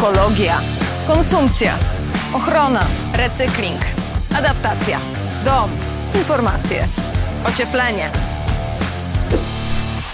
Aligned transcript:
ekologia, 0.00 0.60
konsumpcja, 1.06 1.78
ochrona, 2.34 2.86
recykling, 3.14 3.80
adaptacja, 4.38 5.00
dom, 5.44 5.70
informacje, 6.14 6.84
ocieplenie. 7.48 8.10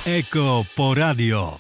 Eko 0.07 0.65
Poradio. 0.77 1.59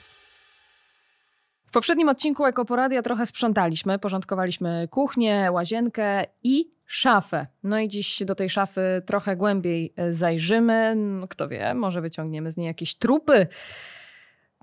W 1.67 1.71
poprzednim 1.71 2.09
odcinku 2.09 2.47
Ekoporadia 2.47 3.03
trochę 3.03 3.27
sprzątaliśmy, 3.27 3.99
porządkowaliśmy 3.99 4.89
kuchnię, 4.91 5.49
łazienkę 5.53 6.25
i 6.43 6.71
szafę. 6.87 7.47
No 7.63 7.79
i 7.79 7.89
dziś 7.89 8.23
do 8.25 8.35
tej 8.35 8.51
szafy 8.51 9.03
trochę 9.07 9.37
głębiej 9.37 9.95
zajrzymy. 10.11 10.97
Kto 11.31 11.49
wie, 11.49 11.75
może 11.75 12.01
wyciągniemy 12.01 12.53
z 12.53 12.57
niej 12.57 12.67
jakieś 12.67 12.95
trupy. 12.95 13.47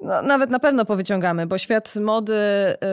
No, 0.01 0.21
nawet 0.21 0.49
na 0.49 0.59
pewno 0.59 0.85
powyciągamy, 0.85 1.47
bo 1.47 1.57
świat 1.57 1.95
mody 1.95 2.33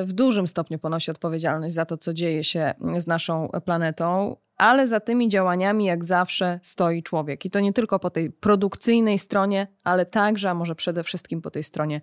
w 0.05 0.13
dużym 0.13 0.49
stopniu 0.49 0.79
ponosi 0.79 1.11
odpowiedzialność 1.11 1.75
za 1.75 1.85
to, 1.85 1.97
co 1.97 2.15
dzieje 2.15 2.45
się 2.45 2.75
z 2.97 3.07
naszą 3.07 3.49
planetą, 3.65 4.37
ale 4.57 4.89
za 4.89 5.01
tymi 5.01 5.29
działaniami, 5.29 5.85
jak 5.85 6.05
zawsze, 6.05 6.61
stoi 6.63 7.03
człowiek. 7.03 7.45
I 7.45 7.51
to 7.51 7.61
nie 7.61 7.73
tylko 7.73 7.99
po 7.99 8.11
tej 8.11 8.31
produkcyjnej 8.31 9.19
stronie, 9.19 9.67
ale 9.85 10.07
także, 10.07 10.51
a 10.51 10.55
może 10.55 10.75
przede 10.75 11.05
wszystkim 11.05 11.43
po 11.43 11.51
tej 11.51 11.65
stronie 11.65 12.01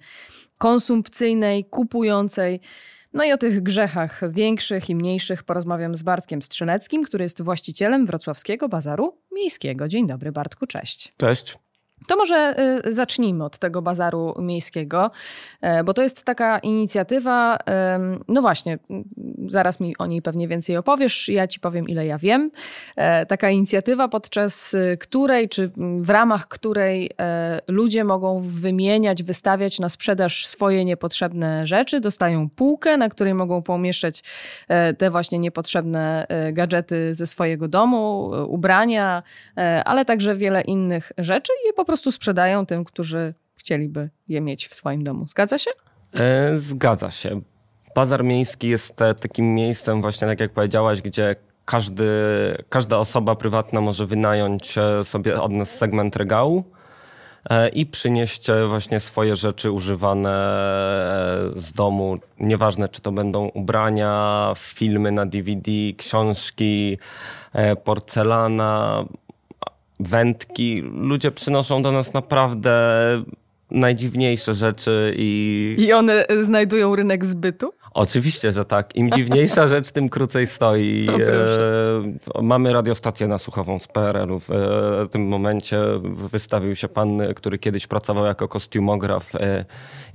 konsumpcyjnej, 0.57 1.65
kupującej. 1.65 2.59
No 3.13 3.23
i 3.23 3.31
o 3.31 3.37
tych 3.37 3.63
grzechach 3.63 4.21
większych 4.31 4.89
i 4.89 4.95
mniejszych 4.95 5.43
porozmawiam 5.43 5.95
z 5.95 6.03
Bartkiem 6.03 6.41
Strzeleckim, 6.41 7.03
który 7.03 7.23
jest 7.23 7.41
właścicielem 7.41 8.05
wrocławskiego 8.05 8.69
bazaru 8.69 9.17
miejskiego. 9.31 9.87
Dzień 9.87 10.07
dobry, 10.07 10.31
Bartku, 10.31 10.67
cześć. 10.67 11.13
Cześć. 11.17 11.57
To 12.07 12.15
może 12.15 12.55
y, 12.85 12.93
zacznijmy 12.93 13.43
od 13.43 13.57
tego 13.57 13.81
bazaru 13.81 14.33
miejskiego, 14.39 15.11
e, 15.61 15.83
bo 15.83 15.93
to 15.93 16.01
jest 16.01 16.23
taka 16.23 16.59
inicjatywa, 16.59 17.57
no 18.27 18.41
właśnie, 18.41 18.79
zaraz 19.47 19.79
mi 19.79 19.97
o 19.97 20.05
niej 20.05 20.21
pewnie 20.21 20.47
więcej 20.47 20.77
opowiesz, 20.77 21.29
ja 21.29 21.47
ci 21.47 21.59
powiem 21.59 21.87
ile 21.87 22.05
ja 22.05 22.17
wiem. 22.17 22.51
E, 22.95 23.25
taka 23.25 23.49
inicjatywa, 23.49 24.07
podczas 24.07 24.73
y, 24.73 24.97
której, 24.99 25.49
czy 25.49 25.71
w 26.01 26.09
ramach 26.09 26.47
której 26.47 27.11
e, 27.19 27.59
ludzie 27.67 28.03
mogą 28.03 28.39
wymieniać, 28.39 29.23
wystawiać 29.23 29.79
na 29.79 29.89
sprzedaż 29.89 30.47
swoje 30.47 30.85
niepotrzebne 30.85 31.67
rzeczy, 31.67 31.99
dostają 31.99 32.49
półkę, 32.49 32.97
na 32.97 33.09
której 33.09 33.33
mogą 33.33 33.61
pomieszczać 33.61 34.23
te 34.97 35.11
właśnie 35.11 35.39
niepotrzebne 35.39 36.27
gadżety 36.53 37.13
ze 37.13 37.25
swojego 37.25 37.67
domu, 37.67 38.31
ubrania, 38.47 39.23
ale 39.85 40.05
także 40.05 40.35
wiele 40.35 40.61
innych 40.61 41.11
rzeczy 41.17 41.53
i 41.69 41.73
po 41.73 41.85
prostu 41.87 42.11
sprzedają 42.11 42.65
tym, 42.65 42.83
którzy 42.83 43.33
chcieliby 43.55 44.09
je 44.27 44.41
mieć 44.41 44.67
w 44.67 44.73
swoim 44.73 45.03
domu. 45.03 45.27
Zgadza 45.27 45.57
się? 45.57 45.71
E, 46.13 46.59
zgadza 46.59 47.11
się. 47.11 47.41
Bazar 47.95 48.23
miejski 48.23 48.67
jest 48.69 49.01
e, 49.01 49.13
takim 49.13 49.55
miejscem, 49.55 50.01
właśnie 50.01 50.27
tak 50.27 50.39
jak 50.39 50.53
powiedziałaś, 50.53 51.01
gdzie 51.01 51.35
każdy, 51.65 52.07
każda 52.69 52.97
osoba 52.97 53.35
prywatna 53.35 53.81
może 53.81 54.05
wynająć 54.05 54.77
e, 54.77 55.03
sobie 55.03 55.41
od 55.41 55.51
nas 55.51 55.77
segment 55.77 56.15
regału 56.15 56.63
i 57.73 57.85
przynieść 57.85 58.47
właśnie 58.69 58.99
swoje 58.99 59.35
rzeczy 59.35 59.71
używane 59.71 60.29
z 61.55 61.73
domu. 61.73 62.17
Nieważne, 62.39 62.89
czy 62.89 63.01
to 63.01 63.11
będą 63.11 63.47
ubrania, 63.47 64.53
filmy 64.57 65.11
na 65.11 65.25
DVD, 65.25 65.71
książki, 65.97 66.97
porcelana, 67.83 69.05
wędki. 69.99 70.81
Ludzie 70.81 71.31
przynoszą 71.31 71.81
do 71.81 71.91
nas 71.91 72.13
naprawdę 72.13 72.81
najdziwniejsze 73.71 74.53
rzeczy 74.53 75.13
i... 75.17 75.75
I 75.79 75.93
one 75.93 76.25
znajdują 76.43 76.95
rynek 76.95 77.25
zbytu? 77.25 77.73
Oczywiście, 77.93 78.51
że 78.51 78.65
tak. 78.65 78.95
Im 78.95 79.11
dziwniejsza 79.11 79.67
rzecz, 79.73 79.91
tym 79.91 80.09
krócej 80.09 80.47
stoi. 80.47 81.07
E, 82.37 82.41
mamy 82.41 82.73
radiostację 82.73 83.27
nasłuchową 83.27 83.79
z 83.79 83.87
PRL-u. 83.87 84.39
W 84.39 84.51
e, 84.51 85.07
tym 85.11 85.27
momencie 85.27 85.79
wystawił 86.31 86.75
się 86.75 86.87
pan, 86.87 87.21
który 87.35 87.59
kiedyś 87.59 87.87
pracował 87.87 88.25
jako 88.25 88.47
kostiumograf 88.47 89.35
e, 89.35 89.65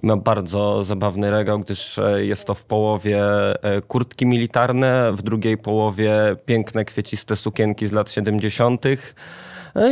i 0.02 0.06
ma 0.06 0.16
bardzo 0.16 0.84
zabawny 0.84 1.30
regał, 1.30 1.58
gdyż 1.58 1.98
e, 1.98 2.24
jest 2.24 2.46
to 2.46 2.54
w 2.54 2.64
połowie 2.64 3.22
e, 3.62 3.80
kurtki 3.80 4.26
militarne, 4.26 5.12
w 5.16 5.22
drugiej 5.22 5.58
połowie 5.58 6.12
piękne, 6.46 6.84
kwieciste 6.84 7.36
sukienki 7.36 7.86
z 7.86 7.92
lat 7.92 8.10
70., 8.10 8.86
E, 8.86 8.96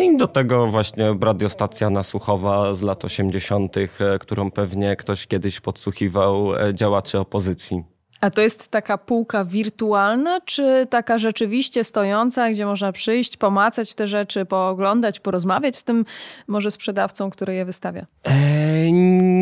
I 0.00 0.16
do 0.16 0.28
tego 0.28 0.66
właśnie 0.66 1.14
radiostacja 1.20 1.90
nasłuchowa 1.90 2.74
z 2.74 2.82
lat 2.82 3.04
80., 3.04 3.76
e, 3.76 3.88
którą 4.18 4.50
pewnie 4.50 4.96
ktoś 4.96 5.26
kiedyś 5.26 5.60
podsłuchiwał 5.60 6.56
e, 6.56 6.74
działaczy 6.74 7.18
opozycji. 7.18 7.84
A 8.20 8.30
to 8.30 8.40
jest 8.40 8.68
taka 8.68 8.98
półka 8.98 9.44
wirtualna, 9.44 10.40
czy 10.40 10.86
taka 10.90 11.18
rzeczywiście 11.18 11.84
stojąca, 11.84 12.50
gdzie 12.50 12.66
można 12.66 12.92
przyjść, 12.92 13.36
pomacać 13.36 13.94
te 13.94 14.08
rzeczy, 14.08 14.44
pooglądać, 14.44 15.20
porozmawiać 15.20 15.76
z 15.76 15.84
tym 15.84 16.04
może 16.48 16.70
sprzedawcą, 16.70 17.30
który 17.30 17.54
je 17.54 17.64
wystawia? 17.64 18.06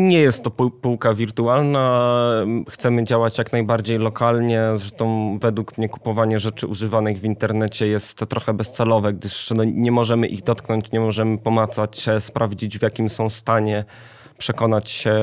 nie 0.09 0.19
jest 0.19 0.43
to 0.43 0.51
półka 0.51 1.13
wirtualna. 1.13 2.21
Chcemy 2.69 3.03
działać 3.03 3.37
jak 3.37 3.51
najbardziej 3.51 3.97
lokalnie. 3.97 4.63
Zresztą 4.75 5.37
według 5.39 5.77
mnie 5.77 5.89
kupowanie 5.89 6.39
rzeczy 6.39 6.67
używanych 6.67 7.19
w 7.19 7.23
internecie 7.23 7.87
jest 7.87 8.17
trochę 8.29 8.53
bezcelowe, 8.53 9.13
gdyż 9.13 9.51
no, 9.55 9.63
nie 9.63 9.91
możemy 9.91 10.27
ich 10.27 10.43
dotknąć, 10.43 10.91
nie 10.91 10.99
możemy 10.99 11.37
pomacać, 11.37 12.05
sprawdzić 12.19 12.79
w 12.79 12.81
jakim 12.81 13.09
są 13.09 13.29
stanie 13.29 13.85
przekonać 14.39 14.89
się, 14.89 15.15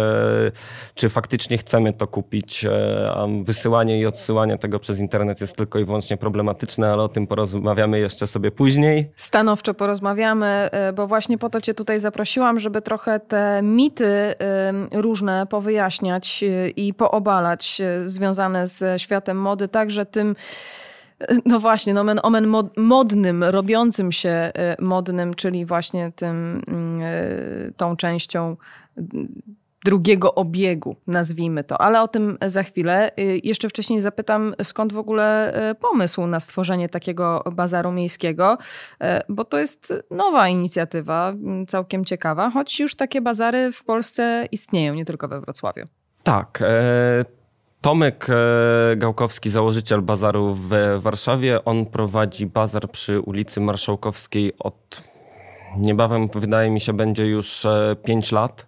czy 0.94 1.09
faktycznie 1.09 1.59
chcemy 1.59 1.93
to 1.93 2.06
kupić. 2.06 2.65
E, 2.65 3.43
wysyłanie 3.44 4.00
i 4.00 4.06
odsyłanie 4.06 4.59
tego 4.59 4.78
przez 4.78 4.99
internet 4.99 5.41
jest 5.41 5.56
tylko 5.56 5.78
i 5.78 5.84
wyłącznie 5.84 6.16
problematyczne, 6.16 6.93
ale 6.93 7.03
o 7.03 7.09
tym 7.09 7.26
porozmawiamy 7.26 7.99
jeszcze 7.99 8.26
sobie 8.26 8.50
później. 8.50 9.10
Stanowczo 9.16 9.75
porozmawiamy, 9.75 10.47
e, 10.47 10.93
bo 10.93 11.06
właśnie 11.06 11.38
po 11.38 11.50
to 11.50 11.60
Cię 11.60 11.75
tutaj 11.75 12.00
zaprosiłam, 12.00 12.60
żeby 12.60 12.82
trochę 12.82 13.21
te 13.21 13.60
mity 13.62 14.06
e, 14.06 14.72
różne 14.93 15.47
powyjaśniać 15.47 16.44
i 16.76 16.94
poobalać 16.94 17.82
związane 18.05 18.66
z 18.66 19.03
światem 19.03 19.37
mody, 19.37 19.69
także 19.69 20.06
tym 20.06 20.37
no 21.44 21.60
właśnie, 21.60 21.94
nomen 21.94 22.21
omen 22.22 22.55
modnym, 22.76 23.44
robiącym 23.44 24.12
się 24.12 24.53
modnym, 24.78 25.34
czyli 25.34 25.66
właśnie 25.66 26.12
tym, 26.16 26.62
mm, 26.69 27.00
tą 27.76 27.97
częścią 27.97 28.56
drugiego 29.84 30.34
obiegu, 30.34 30.96
nazwijmy 31.06 31.64
to. 31.64 31.80
Ale 31.80 32.02
o 32.02 32.08
tym 32.08 32.38
za 32.42 32.62
chwilę. 32.62 33.10
Y, 33.18 33.40
jeszcze 33.44 33.68
wcześniej 33.68 34.00
zapytam, 34.00 34.54
skąd 34.62 34.92
w 34.92 34.98
ogóle 34.98 35.54
y, 35.70 35.74
pomysł 35.74 36.26
na 36.26 36.40
stworzenie 36.40 36.88
takiego 36.88 37.44
bazaru 37.52 37.92
miejskiego, 37.92 38.58
y, 39.02 39.06
bo 39.28 39.44
to 39.44 39.58
jest 39.58 39.94
nowa 40.10 40.48
inicjatywa, 40.48 41.34
całkiem 41.68 42.04
ciekawa, 42.04 42.50
choć 42.50 42.80
już 42.80 42.94
takie 42.94 43.20
bazary 43.20 43.72
w 43.72 43.84
Polsce 43.84 44.48
istnieją, 44.52 44.94
nie 44.94 45.04
tylko 45.04 45.28
we 45.28 45.40
Wrocławiu. 45.40 45.84
Tak. 46.22 46.62
E, 46.62 47.24
Tomek 47.80 48.26
e, 48.30 48.96
Gałkowski, 48.96 49.50
założyciel 49.50 50.02
bazaru 50.02 50.54
w 50.54 50.68
Warszawie, 50.98 51.64
on 51.64 51.86
prowadzi 51.86 52.46
bazar 52.46 52.90
przy 52.90 53.20
ulicy 53.20 53.60
Marszałkowskiej 53.60 54.52
od 54.58 55.02
niebawem, 55.76 56.28
wydaje 56.34 56.70
mi 56.70 56.80
się, 56.80 56.92
będzie 56.92 57.26
już 57.26 57.66
5 58.04 58.32
e, 58.32 58.36
lat. 58.36 58.66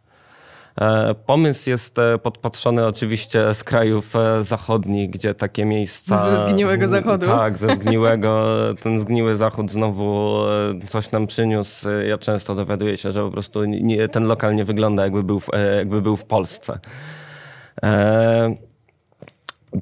E, 0.80 1.14
pomysł 1.14 1.70
jest 1.70 1.98
e, 1.98 2.18
podpatrzony 2.18 2.86
oczywiście 2.86 3.54
z 3.54 3.64
krajów 3.64 4.16
e, 4.16 4.44
zachodnich, 4.44 5.10
gdzie 5.10 5.34
takie 5.34 5.64
miejsca. 5.64 6.30
Ze 6.30 6.42
zgniłego 6.42 6.88
zachodu. 6.88 7.26
Tak, 7.26 7.58
ze 7.58 7.74
zgniłego. 7.76 8.46
Ten 8.82 9.00
zgniły 9.00 9.36
zachód 9.36 9.70
znowu 9.70 10.42
coś 10.88 11.10
nam 11.10 11.26
przyniósł. 11.26 11.88
Ja 12.06 12.18
często 12.18 12.54
dowiaduję 12.54 12.96
się, 12.96 13.12
że 13.12 13.24
po 13.24 13.30
prostu 13.30 13.64
nie, 13.64 14.08
ten 14.08 14.24
lokal 14.24 14.54
nie 14.54 14.64
wygląda 14.64 15.02
jakby 15.02 15.22
był, 15.22 15.40
jakby 15.76 16.02
był 16.02 16.16
w 16.16 16.24
Polsce. 16.24 16.78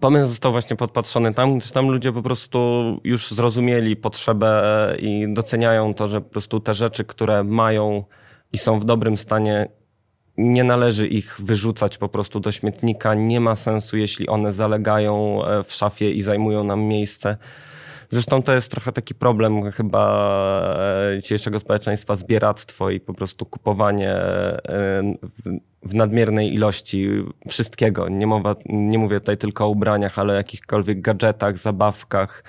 Pomysł 0.01 0.27
został 0.29 0.53
właśnie 0.53 0.77
podpatrzony 0.77 1.35
tam, 1.35 1.59
gdyż 1.59 1.71
tam 1.71 1.91
ludzie 1.91 2.13
po 2.13 2.23
prostu 2.23 2.83
już 3.05 3.31
zrozumieli 3.31 3.97
potrzebę 3.97 4.63
i 4.99 5.27
doceniają 5.29 5.95
to, 5.95 6.09
że 6.09 6.21
po 6.21 6.31
prostu 6.31 6.61
te 6.61 6.75
rzeczy, 6.75 7.05
które 7.05 7.45
mają 7.45 8.05
i 8.53 8.59
są 8.59 8.81
w 8.81 8.85
dobrym 8.85 9.17
stanie, 9.17 9.69
nie 10.39 10.65
należy 10.65 11.07
ich 11.09 11.37
wyrzucać 11.39 11.99
po 11.99 12.09
prostu 12.09 12.41
do 12.41 12.53
śmietnika. 12.53 13.15
Nie 13.15 13.41
ma 13.41 13.57
sensu, 13.57 13.97
jeśli 13.97 14.29
one 14.29 14.53
zalegają 14.53 15.45
e, 15.45 15.65
w 15.65 15.73
szafie 15.73 16.11
i 16.11 16.23
zajmują 16.23 16.65
nam 16.65 16.81
miejsce. 16.81 17.37
Zresztą 18.09 18.43
to 18.43 18.55
jest 18.55 18.71
trochę 18.71 18.93
taki 18.93 19.15
problem 19.15 19.73
chyba 19.73 20.07
e, 21.15 21.21
dzisiejszego 21.21 21.61
społeczeństwa, 21.61 22.17
zbieractwo 22.17 22.91
i 22.91 23.01
po 23.01 23.15
prostu 23.15 23.47
kupowanie 23.47 24.11
e, 24.11 25.03
w 25.83 25.95
nadmiernej 25.95 26.55
ilości 26.55 27.09
wszystkiego. 27.49 28.09
Nie, 28.09 28.27
mowa, 28.27 28.57
nie 28.67 28.99
mówię 28.99 29.21
tutaj 29.21 29.37
tylko 29.37 29.65
o 29.65 29.69
ubraniach, 29.69 30.19
ale 30.19 30.33
o 30.33 30.37
jakichkolwiek 30.37 31.01
gadżetach, 31.01 31.59
zabawkach 31.59 32.45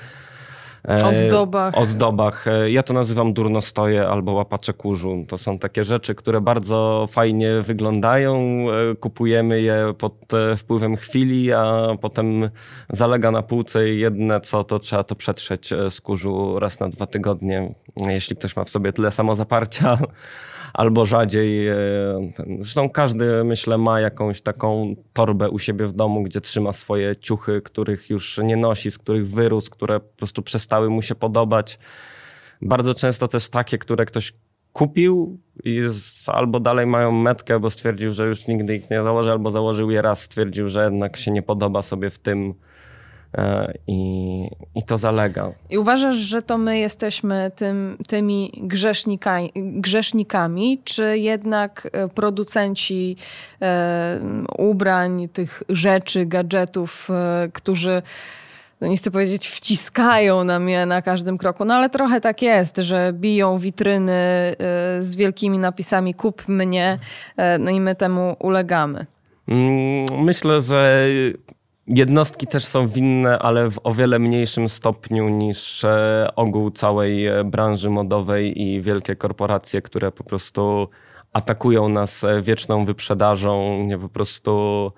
Ozdobach. 0.88 1.78
Ozdobach. 1.78 2.48
E, 2.48 2.72
Ja 2.72 2.84
to 2.84 2.94
nazywam 2.94 3.34
durnostoje 3.34 4.08
albo 4.08 4.32
łapacze 4.32 4.74
kurzu. 4.74 5.26
To 5.28 5.38
są 5.38 5.60
takie 5.60 5.84
rzeczy, 5.84 6.16
które 6.16 6.42
bardzo 6.42 7.06
fajnie 7.12 7.52
wyglądają. 7.62 8.38
E, 8.92 8.96
Kupujemy 8.96 9.62
je 9.62 9.94
pod 9.98 10.34
e, 10.34 10.58
wpływem 10.58 10.96
chwili, 10.96 11.54
a 11.54 11.88
potem 12.02 12.50
zalega 12.90 13.32
na 13.32 13.42
półce 13.42 13.90
i 13.90 14.00
jedne 14.00 14.42
co, 14.42 14.64
to 14.64 14.80
trzeba 14.80 15.04
to 15.04 15.16
przetrzeć 15.16 15.74
e, 15.74 15.92
z 15.92 16.02
kurzu 16.02 16.60
raz 16.60 16.80
na 16.80 16.90
dwa 16.90 17.08
tygodnie, 17.08 17.74
jeśli 18.08 18.36
ktoś 18.36 18.56
ma 18.56 18.64
w 18.64 18.70
sobie 18.70 18.94
tyle 18.94 19.12
samozaparcia. 19.12 19.98
Albo 20.74 21.06
rzadziej. 21.06 21.68
e, 21.68 21.76
Zresztą 22.60 22.90
każdy, 22.90 23.44
myślę, 23.44 23.78
ma 23.78 24.00
jakąś 24.00 24.42
taką 24.42 24.96
torbę 25.14 25.50
u 25.50 25.60
siebie 25.60 25.86
w 25.86 25.92
domu, 25.92 26.24
gdzie 26.24 26.42
trzyma 26.42 26.74
swoje 26.74 27.16
ciuchy, 27.16 27.62
których 27.62 28.10
już 28.10 28.40
nie 28.44 28.58
nosi, 28.58 28.92
z 28.92 28.98
których 28.98 29.28
wyrósł, 29.28 29.72
które 29.72 30.00
po 30.00 30.18
prostu 30.18 30.42
przestały 30.42 30.90
mu 30.90 31.02
się 31.02 31.16
podobać. 31.16 31.80
Bardzo 32.62 32.94
często 32.94 33.28
też 33.28 33.50
takie, 33.50 33.78
które 33.78 34.06
ktoś 34.06 34.34
kupił 34.74 35.40
i 35.64 35.82
albo 36.28 36.60
dalej 36.60 36.86
mają 36.86 37.12
metkę, 37.12 37.60
bo 37.60 37.70
stwierdził, 37.70 38.14
że 38.14 38.28
już 38.28 38.48
nigdy 38.48 38.76
ich 38.76 38.90
nie 38.90 39.04
założy, 39.04 39.32
albo 39.32 39.52
założył 39.52 39.92
je 39.92 40.02
raz, 40.02 40.22
stwierdził, 40.22 40.70
że 40.70 40.84
jednak 40.84 41.18
się 41.18 41.32
nie 41.32 41.42
podoba 41.42 41.82
sobie 41.82 42.10
w 42.10 42.20
tym 42.20 42.54
i, 43.88 44.50
i 44.76 44.84
to 44.84 44.98
zalega. 44.98 45.52
I 45.70 45.78
uważasz, 45.78 46.16
że 46.16 46.42
to 46.42 46.58
my 46.58 46.80
jesteśmy 46.80 47.52
tym, 47.56 47.98
tymi 48.08 48.52
grzesznikami, 48.58 49.52
grzesznikami, 49.56 50.82
czy 50.84 51.18
jednak 51.18 51.88
e, 51.92 52.08
producenci 52.08 53.16
e, 53.62 54.20
ubrań, 54.58 55.30
tych 55.34 55.64
rzeczy, 55.70 56.26
gadżetów, 56.26 57.10
e, 57.10 57.50
którzy, 57.54 58.02
no 58.82 58.88
nie 58.88 58.98
chcę 58.98 59.12
powiedzieć, 59.12 59.48
wciskają 59.48 60.44
nam 60.44 60.70
je 60.70 60.86
na 60.86 61.02
każdym 61.02 61.38
kroku, 61.38 61.66
no 61.66 61.74
ale 61.74 61.90
trochę 61.90 62.22
tak 62.22 62.42
jest, 62.42 62.78
że 62.78 63.14
biją 63.14 63.58
witryny 63.58 64.14
e, 64.14 64.56
z 65.00 65.16
wielkimi 65.16 65.58
napisami 65.58 66.14
kup 66.14 66.48
mnie, 66.48 67.00
e, 67.38 67.58
no 67.58 67.72
i 67.72 67.82
my 67.82 67.96
temu 67.96 68.36
ulegamy. 68.40 69.06
Mm, 69.48 70.24
Myślę, 70.24 70.62
że 70.62 71.00
jednostki 71.88 72.48
też 72.48 72.66
są 72.66 72.88
winne, 72.88 73.40
ale 73.40 73.72
w 73.72 73.80
o 73.84 73.94
wiele 73.94 74.20
mniejszym 74.20 74.70
stopniu 74.70 75.30
niż 75.30 75.84
e, 75.84 76.28
ogół 76.36 76.72
całej 76.72 77.26
e, 77.26 77.44
branży 77.44 77.90
modowej 77.90 78.62
i 78.62 78.82
wielkie 78.82 79.16
korporacje, 79.16 79.82
które 79.82 80.12
po 80.12 80.24
prostu 80.24 80.88
atakują 81.34 81.90
nas 81.90 82.24
e, 82.24 82.42
wieczną 82.42 82.86
wyprzedażą, 82.86 83.84
nie 83.84 83.98
po 83.98 84.10
prostu 84.10 84.92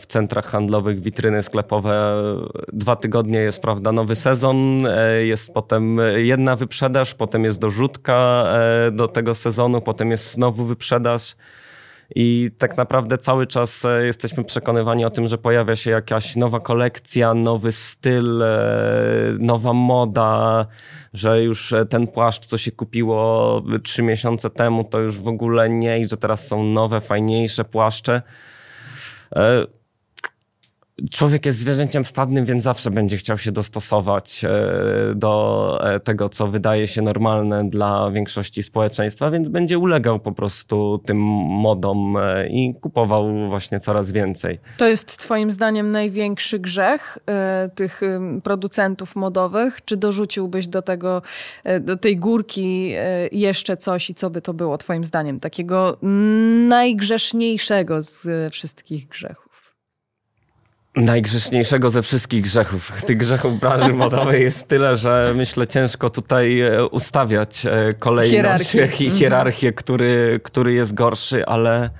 w 0.00 0.06
centrach 0.06 0.46
handlowych 0.46 1.00
witryny 1.00 1.42
sklepowe 1.42 2.14
dwa 2.72 2.96
tygodnie 2.96 3.38
jest 3.38 3.62
prawda 3.62 3.92
nowy 3.92 4.16
sezon, 4.16 4.86
jest 5.22 5.52
potem 5.52 5.98
jedna 6.16 6.56
wyprzedaż, 6.56 7.14
potem 7.14 7.44
jest 7.44 7.58
dorzutka 7.58 8.46
do 8.92 9.08
tego 9.08 9.34
sezonu, 9.34 9.80
potem 9.80 10.10
jest 10.10 10.32
znowu 10.32 10.64
wyprzedaż. 10.64 11.36
I 12.14 12.50
tak 12.58 12.76
naprawdę 12.76 13.18
cały 13.18 13.46
czas 13.46 13.84
e, 13.84 14.06
jesteśmy 14.06 14.44
przekonywani 14.44 15.04
o 15.04 15.10
tym, 15.10 15.28
że 15.28 15.38
pojawia 15.38 15.76
się 15.76 15.90
jakaś 15.90 16.36
nowa 16.36 16.60
kolekcja, 16.60 17.34
nowy 17.34 17.72
styl, 17.72 18.42
e, 18.42 18.48
nowa 19.38 19.72
moda, 19.72 20.66
że 21.14 21.42
już 21.42 21.72
e, 21.72 21.86
ten 21.86 22.06
płaszcz, 22.06 22.46
co 22.46 22.58
się 22.58 22.72
kupiło 22.72 23.62
trzy 23.82 24.02
miesiące 24.02 24.50
temu, 24.50 24.84
to 24.84 25.00
już 25.00 25.20
w 25.20 25.28
ogóle 25.28 25.68
nie 25.68 26.00
i 26.00 26.08
że 26.08 26.16
teraz 26.16 26.46
są 26.46 26.64
nowe, 26.64 27.00
fajniejsze 27.00 27.64
płaszcze. 27.64 28.22
Człowiek 31.10 31.46
jest 31.46 31.58
zwierzęciem 31.58 32.04
stadnym, 32.04 32.44
więc 32.44 32.62
zawsze 32.62 32.90
będzie 32.90 33.16
chciał 33.16 33.38
się 33.38 33.52
dostosować 33.52 34.44
e, 34.44 34.50
do 35.14 35.78
e, 35.82 36.00
tego, 36.00 36.28
co 36.28 36.48
wydaje 36.48 36.86
się 36.86 37.02
normalne 37.02 37.70
dla 37.70 38.10
większości 38.10 38.62
społeczeństwa, 38.62 39.30
więc 39.30 39.48
będzie 39.48 39.78
ulegał 39.78 40.20
po 40.20 40.32
prostu 40.32 41.00
tym 41.06 41.18
modom 41.46 42.16
e, 42.16 42.48
i 42.48 42.74
kupował 42.80 43.48
właśnie 43.48 43.80
coraz 43.80 44.10
więcej. 44.10 44.58
To 44.78 44.88
jest 44.88 45.16
Twoim 45.16 45.50
zdaniem 45.50 45.90
największy 45.90 46.58
grzech 46.58 47.18
tych 47.74 48.00
producentów 48.42 49.16
modowych? 49.16 49.84
Czy 49.84 49.96
dorzuciłbyś 49.96 50.68
do 50.68 50.82
tego, 50.82 51.22
do 51.80 51.96
tej 51.96 52.16
górki 52.16 52.92
jeszcze 53.32 53.76
coś 53.76 54.10
i 54.10 54.14
co 54.14 54.30
by 54.30 54.40
to 54.40 54.54
było 54.54 54.78
Twoim 54.78 55.04
zdaniem 55.04 55.40
takiego 55.40 55.96
najgrzeszniejszego 56.68 58.02
z 58.02 58.52
wszystkich 58.52 59.08
grzechów? 59.08 59.43
Najgrzeszniejszego 60.96 61.90
ze 61.90 62.02
wszystkich 62.02 62.42
grzechów. 62.42 63.02
Tych 63.02 63.16
grzechów 63.16 63.60
branży 63.60 63.92
modowej 63.92 64.42
jest 64.42 64.68
tyle, 64.68 64.96
że 64.96 65.32
myślę 65.36 65.66
ciężko 65.66 66.10
tutaj 66.10 66.60
e, 66.60 66.86
ustawiać 66.86 67.66
e, 67.66 67.92
kolejność, 67.98 68.70
Hierarchię. 68.70 68.88
hi- 68.96 69.10
hierarchię 69.10 69.72
który, 69.72 70.40
który 70.42 70.72
jest 70.72 70.94
gorszy, 70.94 71.46
ale 71.46 71.90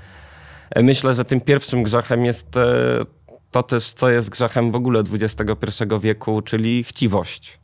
e, 0.71 0.83
myślę, 0.83 1.15
że 1.15 1.25
tym 1.25 1.41
pierwszym 1.41 1.83
grzechem 1.83 2.25
jest 2.25 2.47
to 3.51 3.63
też, 3.63 3.93
co 3.93 4.11
jest 4.11 4.29
grzechem 4.29 4.73
w 4.73 4.75
ogóle 4.75 5.03
XXI 5.13 5.85
wieku, 6.01 6.43
czyli 6.43 6.85
chciwość. 6.85 7.59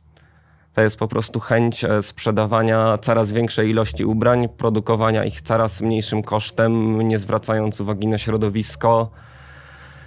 To 0.73 0.81
jest 0.81 0.97
po 0.97 1.07
prostu 1.07 1.39
chęć 1.39 1.85
sprzedawania 2.01 2.97
coraz 3.01 3.31
większej 3.33 3.69
ilości 3.69 4.05
ubrań, 4.05 4.49
produkowania 4.49 5.25
ich 5.25 5.41
coraz 5.41 5.81
mniejszym 5.81 6.23
kosztem, 6.23 7.01
nie 7.01 7.19
zwracając 7.19 7.81
uwagi 7.81 8.07
na 8.07 8.17
środowisko 8.17 9.11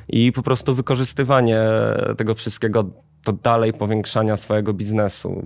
i 0.08 0.32
po 0.32 0.42
prostu 0.42 0.74
wykorzystywanie 0.74 1.60
tego 2.16 2.34
wszystkiego 2.34 2.84
do 3.24 3.32
dalej 3.32 3.72
powiększania 3.72 4.36
swojego 4.36 4.72
biznesu. 4.72 5.42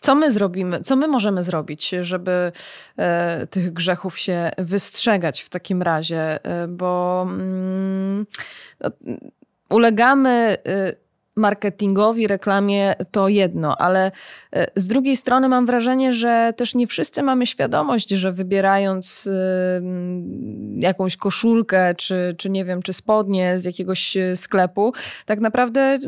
Co 0.00 0.14
my 0.14 0.32
zrobimy, 0.32 0.80
co 0.80 0.96
my 0.96 1.08
możemy 1.08 1.44
zrobić, 1.44 1.88
żeby 2.00 2.52
e, 2.98 3.46
tych 3.46 3.72
grzechów 3.72 4.18
się 4.18 4.50
wystrzegać 4.58 5.40
w 5.42 5.48
takim 5.48 5.82
razie? 5.82 6.44
E, 6.44 6.68
bo 6.68 7.22
mm, 7.28 8.26
no, 8.80 8.90
ulegamy 9.70 10.56
e, 10.66 10.92
marketingowi, 11.36 12.26
reklamie 12.26 12.94
to 13.10 13.28
jedno, 13.28 13.76
ale 13.76 14.12
e, 14.52 14.66
z 14.76 14.86
drugiej 14.86 15.16
strony 15.16 15.48
mam 15.48 15.66
wrażenie, 15.66 16.12
że 16.12 16.52
też 16.56 16.74
nie 16.74 16.86
wszyscy 16.86 17.22
mamy 17.22 17.46
świadomość, 17.46 18.08
że 18.08 18.32
wybierając 18.32 19.26
e, 19.26 19.82
jakąś 20.76 21.16
koszulkę, 21.16 21.94
czy, 21.94 22.34
czy 22.38 22.50
nie 22.50 22.64
wiem, 22.64 22.82
czy 22.82 22.92
spodnie 22.92 23.58
z 23.58 23.64
jakiegoś 23.64 24.16
e, 24.16 24.36
sklepu, 24.36 24.92
tak 25.26 25.40
naprawdę 25.40 25.98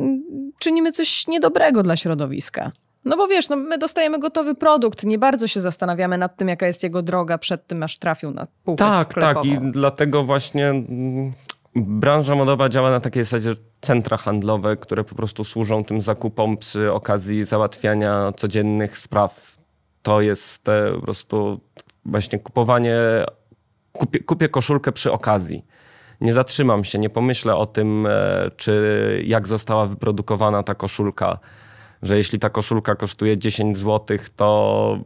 czynimy 0.58 0.92
coś 0.92 1.26
niedobrego 1.26 1.82
dla 1.82 1.96
środowiska. 1.96 2.70
No 3.04 3.16
bo 3.16 3.26
wiesz, 3.28 3.48
no 3.48 3.56
my 3.56 3.78
dostajemy 3.78 4.18
gotowy 4.18 4.54
produkt, 4.54 5.04
nie 5.04 5.18
bardzo 5.18 5.48
się 5.48 5.60
zastanawiamy 5.60 6.18
nad 6.18 6.36
tym, 6.36 6.48
jaka 6.48 6.66
jest 6.66 6.82
jego 6.82 7.02
droga 7.02 7.38
przed 7.38 7.66
tym, 7.66 7.82
aż 7.82 7.98
trafił 7.98 8.30
na 8.30 8.46
półkę 8.64 8.84
Tak, 8.84 9.10
sklepową. 9.10 9.34
tak. 9.34 9.44
I 9.44 9.72
dlatego 9.72 10.24
właśnie 10.24 10.68
mm, 10.68 11.32
branża 11.74 12.34
modowa 12.34 12.68
działa 12.68 12.90
na 12.90 13.00
takiej 13.00 13.24
zasadzie, 13.24 13.50
że 13.50 13.56
centra 13.80 14.16
handlowe, 14.16 14.76
które 14.76 15.04
po 15.04 15.14
prostu 15.14 15.44
służą 15.44 15.84
tym 15.84 16.00
zakupom 16.00 16.56
przy 16.56 16.92
okazji 16.92 17.44
załatwiania 17.44 18.32
codziennych 18.36 18.98
spraw. 18.98 19.58
To 20.02 20.20
jest 20.20 20.68
e, 20.68 20.92
po 20.94 21.00
prostu 21.00 21.60
właśnie 22.04 22.38
kupowanie, 22.38 22.96
kupię, 23.92 24.20
kupię 24.20 24.48
koszulkę 24.48 24.92
przy 24.92 25.12
okazji. 25.12 25.64
Nie 26.20 26.32
zatrzymam 26.32 26.84
się, 26.84 26.98
nie 26.98 27.10
pomyślę 27.10 27.56
o 27.56 27.66
tym, 27.66 28.06
e, 28.06 28.50
czy 28.56 29.22
jak 29.26 29.48
została 29.48 29.86
wyprodukowana 29.86 30.62
ta 30.62 30.74
koszulka. 30.74 31.38
Że 32.02 32.16
jeśli 32.16 32.38
ta 32.38 32.50
koszulka 32.50 32.94
kosztuje 32.94 33.38
10 33.38 33.78
zł, 33.78 34.18
to 34.36 34.98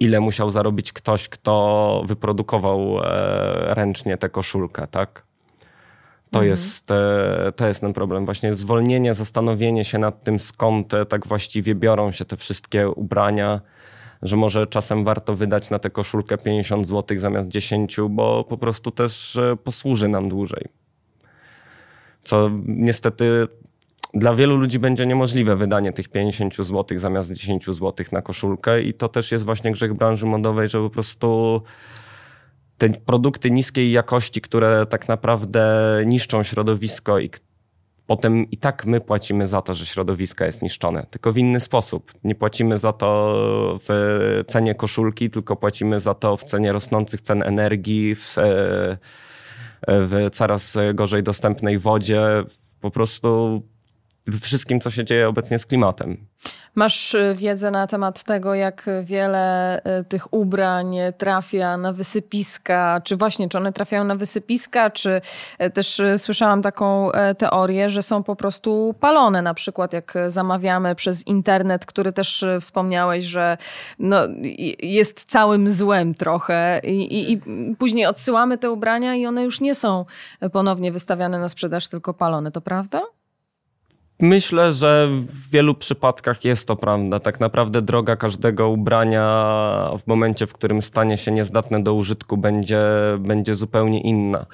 ile 0.00 0.20
musiał 0.20 0.50
zarobić 0.50 0.92
ktoś, 0.92 1.28
kto 1.28 2.04
wyprodukował 2.06 2.98
e, 2.98 3.74
ręcznie 3.74 4.18
tę 4.18 4.28
koszulkę, 4.28 4.86
tak? 4.86 5.31
To, 6.32 6.42
jest, 6.42 6.90
e, 6.90 7.52
to 7.56 7.68
jest 7.68 7.80
ten 7.80 7.92
problem. 7.92 8.24
Właśnie 8.24 8.54
zwolnienie, 8.54 9.14
zastanowienie 9.14 9.84
się 9.84 9.98
nad 9.98 10.24
tym, 10.24 10.38
skąd 10.38 10.94
e, 10.94 11.06
tak 11.06 11.26
właściwie 11.26 11.74
biorą 11.74 12.12
się 12.12 12.24
te 12.24 12.36
wszystkie 12.36 12.88
ubrania, 12.88 13.60
że 14.22 14.36
może 14.36 14.66
czasem 14.66 15.04
warto 15.04 15.36
wydać 15.36 15.70
na 15.70 15.78
tę 15.78 15.90
koszulkę 15.90 16.38
50 16.38 16.86
zł 16.86 17.18
zamiast 17.18 17.48
10, 17.48 17.96
bo 18.10 18.44
po 18.44 18.58
prostu 18.58 18.90
też 18.90 19.36
e, 19.36 19.56
posłuży 19.56 20.08
nam 20.08 20.28
dłużej. 20.28 20.64
Co 22.24 22.50
niestety 22.66 23.48
dla 24.14 24.34
wielu 24.34 24.56
ludzi 24.56 24.78
będzie 24.78 25.06
niemożliwe 25.06 25.56
wydanie 25.56 25.92
tych 25.92 26.08
50 26.08 26.56
zł 26.56 26.98
zamiast 26.98 27.32
10 27.32 27.66
zł 27.66 28.06
na 28.12 28.22
koszulkę 28.22 28.82
i 28.82 28.94
to 28.94 29.08
też 29.08 29.32
jest 29.32 29.44
właśnie 29.44 29.72
grzech 29.72 29.94
branży 29.94 30.26
modowej, 30.26 30.68
że 30.68 30.78
po 30.78 30.90
prostu 30.90 31.62
te 32.78 32.88
produkty 32.88 33.50
niskiej 33.50 33.92
jakości, 33.92 34.40
które 34.40 34.86
tak 34.86 35.08
naprawdę 35.08 35.64
niszczą 36.06 36.42
środowisko 36.42 37.18
i 37.18 37.30
potem 38.06 38.50
i 38.50 38.56
tak 38.56 38.86
my 38.86 39.00
płacimy 39.00 39.46
za 39.46 39.62
to, 39.62 39.72
że 39.72 39.86
środowisko 39.86 40.44
jest 40.44 40.62
niszczone, 40.62 41.06
tylko 41.10 41.32
w 41.32 41.38
inny 41.38 41.60
sposób. 41.60 42.12
Nie 42.24 42.34
płacimy 42.34 42.78
za 42.78 42.92
to 42.92 43.78
w 43.88 43.88
cenie 44.48 44.74
koszulki, 44.74 45.30
tylko 45.30 45.56
płacimy 45.56 46.00
za 46.00 46.14
to 46.14 46.36
w 46.36 46.44
cenie 46.44 46.72
rosnących 46.72 47.20
cen 47.20 47.42
energii, 47.42 48.14
w, 48.14 48.38
e, 48.38 48.98
w 49.88 50.30
coraz 50.32 50.76
gorzej 50.94 51.22
dostępnej 51.22 51.78
wodzie. 51.78 52.22
Po 52.80 52.90
prostu 52.90 53.62
wszystkim, 54.40 54.80
co 54.80 54.90
się 54.90 55.04
dzieje 55.04 55.28
obecnie 55.28 55.58
z 55.58 55.66
klimatem. 55.66 56.26
Masz 56.74 57.14
y, 57.14 57.34
wiedzę 57.36 57.70
na 57.70 57.86
temat 57.86 58.24
tego, 58.24 58.54
jak 58.54 58.86
wiele 59.02 59.78
y, 60.00 60.04
tych 60.04 60.34
ubrań 60.34 60.96
trafia 61.18 61.76
na 61.76 61.92
wysypiska, 61.92 63.00
czy 63.04 63.16
właśnie, 63.16 63.48
czy 63.48 63.58
one 63.58 63.72
trafiają 63.72 64.04
na 64.04 64.16
wysypiska, 64.16 64.90
czy 64.90 65.20
y, 65.62 65.70
też 65.70 66.02
słyszałam 66.16 66.62
taką 66.62 67.10
teorię, 67.38 67.90
że 67.90 68.02
są 68.02 68.22
po 68.22 68.36
prostu 68.36 68.94
palone, 69.00 69.42
na 69.42 69.54
przykład 69.54 69.92
jak 69.92 70.14
zamawiamy 70.28 70.94
przez 70.94 71.26
internet, 71.26 71.86
który 71.86 72.12
też 72.12 72.44
wspomniałeś, 72.60 73.24
że 73.24 73.56
no, 73.98 74.16
jest 74.82 75.24
całym 75.24 75.72
złem 75.72 76.14
trochę 76.14 76.80
i, 76.84 77.14
i, 77.20 77.32
i 77.32 77.40
później 77.78 78.06
odsyłamy 78.06 78.58
te 78.58 78.70
ubrania 78.70 79.14
i 79.14 79.26
one 79.26 79.44
już 79.44 79.60
nie 79.60 79.74
są 79.74 80.04
ponownie 80.52 80.92
wystawiane 80.92 81.38
na 81.38 81.48
sprzedaż, 81.48 81.88
tylko 81.88 82.14
palone, 82.14 82.50
to 82.50 82.60
prawda? 82.60 83.02
Myślę, 84.22 84.72
że 84.72 85.08
w 85.10 85.50
wielu 85.50 85.74
przypadkach 85.74 86.44
jest 86.44 86.68
to 86.68 86.76
prawda. 86.76 87.20
Tak 87.20 87.40
naprawdę 87.40 87.82
droga 87.82 88.16
każdego 88.16 88.68
ubrania 88.68 89.24
w 89.98 90.06
momencie, 90.06 90.46
w 90.46 90.52
którym 90.52 90.82
stanie 90.82 91.18
się 91.18 91.32
niezdatne 91.32 91.82
do 91.82 91.94
użytku, 91.94 92.36
będzie, 92.36 92.82
będzie 93.18 93.54
zupełnie 93.54 94.00
inna. 94.00 94.46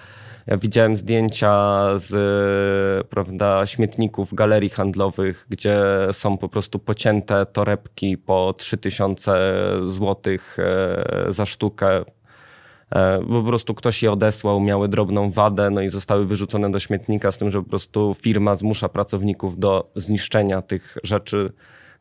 Ja 0.46 0.56
widziałem 0.56 0.96
zdjęcia 0.96 1.84
z 1.96 3.06
prawda, 3.08 3.66
śmietników 3.66 4.34
galerii 4.34 4.70
handlowych, 4.70 5.46
gdzie 5.48 5.80
są 6.12 6.38
po 6.38 6.48
prostu 6.48 6.78
pocięte 6.78 7.46
torebki 7.46 8.18
po 8.18 8.54
3000 8.58 9.32
zł 9.88 10.16
e, 10.58 11.32
za 11.32 11.46
sztukę 11.46 12.04
po 13.28 13.42
prostu 13.42 13.74
ktoś 13.74 14.02
je 14.02 14.12
odesłał, 14.12 14.60
miały 14.60 14.88
drobną 14.88 15.30
wadę, 15.30 15.70
no 15.70 15.80
i 15.80 15.88
zostały 15.88 16.26
wyrzucone 16.26 16.70
do 16.70 16.80
śmietnika, 16.80 17.32
z 17.32 17.38
tym, 17.38 17.50
że 17.50 17.62
po 17.62 17.68
prostu 17.68 18.14
firma 18.14 18.56
zmusza 18.56 18.88
pracowników 18.88 19.58
do 19.58 19.90
zniszczenia 19.96 20.62
tych 20.62 20.98
rzeczy, 21.02 21.52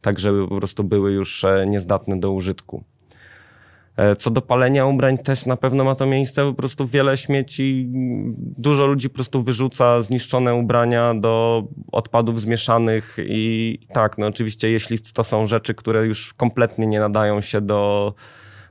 tak 0.02 0.20
żeby 0.20 0.48
po 0.48 0.58
prostu 0.58 0.84
były 0.84 1.12
już 1.12 1.44
e, 1.44 1.66
niezdatne 1.68 2.20
do 2.20 2.32
użytku. 2.32 2.84
E, 3.98 4.16
co 4.16 4.32
do 4.32 4.42
palenia 4.42 4.86
ubrań, 4.86 5.18
też 5.18 5.46
na 5.46 5.58
pewno 5.58 5.84
ma 5.84 5.96
to 5.96 6.06
miejsce, 6.06 6.44
po 6.44 6.54
prostu 6.54 6.88
wiele 6.88 7.18
śmieci, 7.18 7.86
dużo 8.38 8.86
ludzi 8.86 9.10
po 9.10 9.16
prostu 9.16 9.44
wyrzuca 9.44 10.02
zniszczone 10.02 10.56
ubrania 10.56 11.14
do 11.14 11.64
odpadów 11.92 12.42
zmieszanych 12.42 13.18
i 13.24 13.80
tak, 13.94 14.18
no 14.18 14.28
oczywiście 14.28 14.72
jeśli 14.72 14.98
to 15.14 15.24
są 15.24 15.46
rzeczy, 15.46 15.74
które 15.74 16.06
już 16.06 16.34
kompletnie 16.34 16.88
nie 16.88 17.00
nadają 17.00 17.42
się 17.42 17.62
do, 17.62 18.14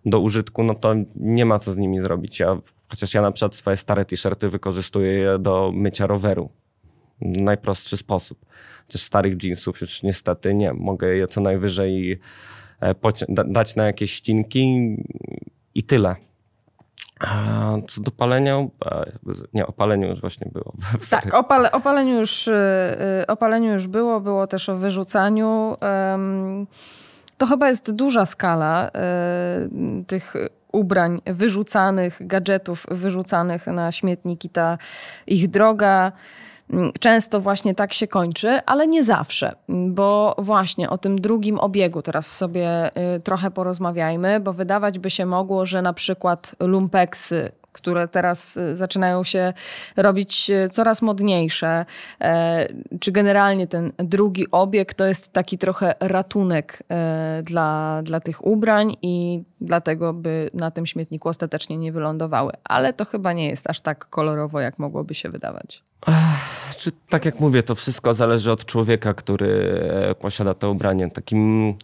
do 0.06 0.20
użytku, 0.20 0.62
no 0.62 0.74
to 0.74 0.94
nie 1.16 1.44
ma 1.44 1.58
co 1.58 1.72
z 1.72 1.76
nimi 1.76 2.00
zrobić. 2.00 2.40
Ja, 2.40 2.56
chociaż 2.88 3.14
ja 3.14 3.22
na 3.22 3.32
przykład 3.32 3.54
swoje 3.54 3.76
stare 3.76 4.04
t-shirty 4.04 4.48
wykorzystuję 4.48 5.12
je 5.12 5.38
do 5.38 5.72
mycia 5.74 6.06
roweru. 6.06 6.50
Najprostszy 7.20 7.96
sposób. 7.96 8.46
Chociaż 8.86 9.02
starych 9.02 9.42
jeansów 9.42 9.80
już 9.80 10.02
niestety 10.02 10.54
nie. 10.54 10.72
Mogę 10.72 11.16
je 11.16 11.28
co 11.28 11.40
najwyżej 11.40 12.20
e, 12.80 12.94
dać 13.28 13.76
na 13.76 13.86
jakieś 13.86 14.12
ścinki 14.12 14.96
i 15.74 15.82
tyle. 15.82 16.16
A 17.20 17.72
co 17.88 18.00
do 18.00 18.10
palenia, 18.10 18.66
e, 18.84 19.12
nie, 19.54 19.66
o 19.66 19.72
paleniu 19.72 20.08
już 20.08 20.20
właśnie 20.20 20.50
było. 20.52 20.72
Tak, 21.10 21.34
o, 21.34 21.44
pale, 21.44 21.72
o, 21.72 21.80
paleniu 21.80 22.20
już, 22.20 22.48
e, 22.48 23.24
o 23.28 23.36
paleniu 23.36 23.72
już 23.72 23.86
było, 23.86 24.20
było 24.20 24.46
też 24.46 24.68
o 24.68 24.76
wyrzucaniu. 24.76 25.76
Um, 26.12 26.66
to 27.38 27.46
chyba 27.46 27.68
jest 27.68 27.92
duża 27.92 28.26
skala 28.26 28.88
y, 28.88 30.04
tych 30.04 30.34
ubrań 30.72 31.20
wyrzucanych, 31.26 32.18
gadżetów 32.20 32.86
wyrzucanych 32.90 33.66
na 33.66 33.92
śmietniki, 33.92 34.48
ta 34.48 34.78
ich 35.26 35.50
droga. 35.50 36.12
Mm, 36.70 36.92
często 37.00 37.40
właśnie 37.40 37.74
tak 37.74 37.92
się 37.92 38.06
kończy, 38.06 38.60
ale 38.66 38.86
nie 38.86 39.02
zawsze, 39.02 39.52
bo 39.68 40.34
właśnie 40.38 40.90
o 40.90 40.98
tym 40.98 41.20
drugim 41.20 41.58
obiegu 41.58 42.02
teraz 42.02 42.36
sobie 42.36 42.90
y, 43.16 43.20
trochę 43.20 43.50
porozmawiajmy, 43.50 44.40
bo 44.40 44.52
wydawać 44.52 44.98
by 44.98 45.10
się 45.10 45.26
mogło, 45.26 45.66
że 45.66 45.82
na 45.82 45.92
przykład 45.92 46.56
lumpeksy, 46.60 47.52
które 47.76 48.08
teraz 48.08 48.56
y, 48.56 48.76
zaczynają 48.76 49.24
się 49.24 49.52
robić 49.96 50.50
y, 50.50 50.68
coraz 50.68 51.02
modniejsze, 51.02 51.84
e, 52.20 52.68
czy 53.00 53.12
generalnie 53.12 53.66
ten 53.66 53.92
drugi 53.98 54.46
obieg 54.50 54.94
to 54.94 55.04
jest 55.04 55.32
taki 55.32 55.58
trochę 55.58 55.94
ratunek 56.00 56.82
e, 56.90 57.42
dla, 57.42 58.00
dla 58.02 58.20
tych 58.20 58.46
ubrań 58.46 58.96
i 59.02 59.42
dlatego, 59.60 60.12
by 60.12 60.50
na 60.54 60.70
tym 60.70 60.86
śmietniku 60.86 61.28
ostatecznie 61.28 61.76
nie 61.76 61.92
wylądowały. 61.92 62.52
Ale 62.64 62.92
to 62.92 63.04
chyba 63.04 63.32
nie 63.32 63.48
jest 63.48 63.70
aż 63.70 63.80
tak 63.80 64.10
kolorowo, 64.10 64.60
jak 64.60 64.78
mogłoby 64.78 65.14
się 65.14 65.28
wydawać. 65.30 65.82
Ech, 66.08 66.92
tak 67.08 67.24
jak 67.24 67.40
mówię, 67.40 67.62
to 67.62 67.74
wszystko 67.74 68.14
zależy 68.14 68.52
od 68.52 68.64
człowieka, 68.64 69.14
który 69.14 69.80
e, 70.10 70.14
posiada 70.14 70.54
to 70.54 70.70
ubranie. 70.70 71.10
Takim 71.10 71.74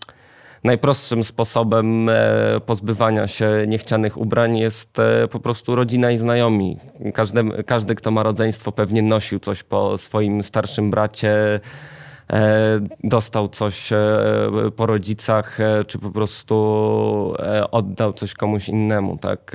najprostszym 0.64 1.24
sposobem 1.24 2.08
e, 2.08 2.60
pozbywania 2.66 3.26
się 3.28 3.50
niechcianych 3.68 4.18
ubrań 4.18 4.58
jest 4.58 4.98
e, 4.98 5.28
po 5.28 5.40
prostu 5.40 5.74
rodzina 5.74 6.10
i 6.10 6.18
znajomi. 6.18 6.78
Każdy, 7.14 7.64
każdy 7.66 7.94
kto 7.94 8.10
ma 8.10 8.22
rodzeństwo, 8.22 8.72
pewnie 8.72 9.02
nosił 9.02 9.38
coś 9.38 9.62
po 9.62 9.98
swoim 9.98 10.42
starszym 10.42 10.90
bracie 10.90 11.60
e, 12.32 12.80
dostał 13.04 13.48
coś 13.48 13.90
po 14.76 14.86
rodzicach, 14.86 15.58
czy 15.86 15.98
po 15.98 16.10
prostu 16.10 16.54
oddał 17.70 18.12
coś 18.12 18.34
komuś 18.34 18.68
innemu, 18.68 19.18
tak? 19.18 19.52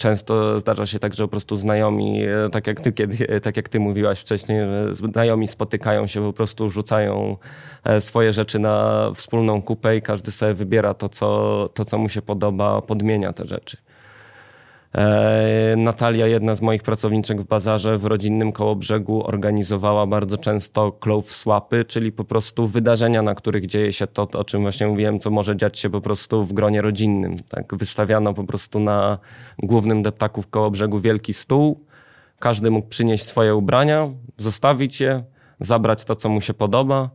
Często 0.00 0.60
zdarza 0.60 0.86
się 0.86 0.98
tak, 0.98 1.14
że 1.14 1.24
po 1.24 1.28
prostu 1.28 1.56
znajomi, 1.56 2.22
e, 2.24 2.50
tak 2.52 2.66
jak 2.66 2.80
ty, 2.80 2.92
kiedy, 2.92 3.28
e, 3.28 3.40
tak 3.40 3.56
jak 3.56 3.68
ty 3.68 3.80
mówiłaś 3.80 4.20
wcześniej, 4.20 4.60
że 4.60 4.94
znajomi 4.94 5.46
spotykają 5.46 6.06
się, 6.06 6.22
po 6.22 6.32
prostu 6.32 6.70
rzucają 6.70 7.36
e, 7.84 8.00
swoje 8.00 8.32
rzeczy 8.32 8.58
na 8.58 9.06
wspólną 9.14 9.62
kupę 9.62 9.96
i 9.96 10.02
każdy 10.02 10.30
sobie 10.30 10.54
wybiera 10.54 10.94
to, 10.94 11.08
co, 11.08 11.68
to, 11.74 11.84
co 11.84 11.98
mu 11.98 12.08
się 12.08 12.22
podoba, 12.22 12.82
podmienia 12.82 13.32
te 13.32 13.46
rzeczy. 13.46 13.76
E, 14.94 15.74
Natalia, 15.76 16.26
jedna 16.26 16.54
z 16.54 16.60
moich 16.60 16.82
pracowniczek 16.82 17.40
w 17.40 17.44
bazarze 17.44 17.98
w 17.98 18.04
rodzinnym 18.04 18.52
Kołobrzegu, 18.52 19.26
organizowała 19.26 20.06
bardzo 20.06 20.36
często 20.36 20.92
clove 20.92 21.32
swapy, 21.32 21.84
czyli 21.84 22.12
po 22.12 22.24
prostu 22.24 22.66
wydarzenia, 22.66 23.22
na 23.22 23.34
których 23.34 23.66
dzieje 23.66 23.92
się 23.92 24.06
to, 24.06 24.28
o 24.32 24.44
czym 24.44 24.62
właśnie 24.62 24.86
mówiłem, 24.86 25.20
co 25.20 25.30
może 25.30 25.56
dziać 25.56 25.78
się 25.78 25.90
po 25.90 26.00
prostu 26.00 26.44
w 26.44 26.52
gronie 26.52 26.82
rodzinnym. 26.82 27.36
Tak, 27.50 27.74
wystawiano 27.74 28.34
po 28.34 28.44
prostu 28.44 28.80
na 28.80 29.18
głównym 29.58 30.02
deptaku 30.02 30.42
w 30.42 30.50
Kołobrzegu 30.50 30.98
wielki 30.98 31.32
stół. 31.32 31.84
Każdy 32.38 32.70
mógł 32.70 32.88
przynieść 32.88 33.24
swoje 33.24 33.54
ubrania, 33.54 34.10
zostawić 34.36 35.00
je, 35.00 35.24
zabrać 35.60 36.04
to, 36.04 36.16
co 36.16 36.28
mu 36.28 36.40
się 36.40 36.54
podoba 36.54 37.10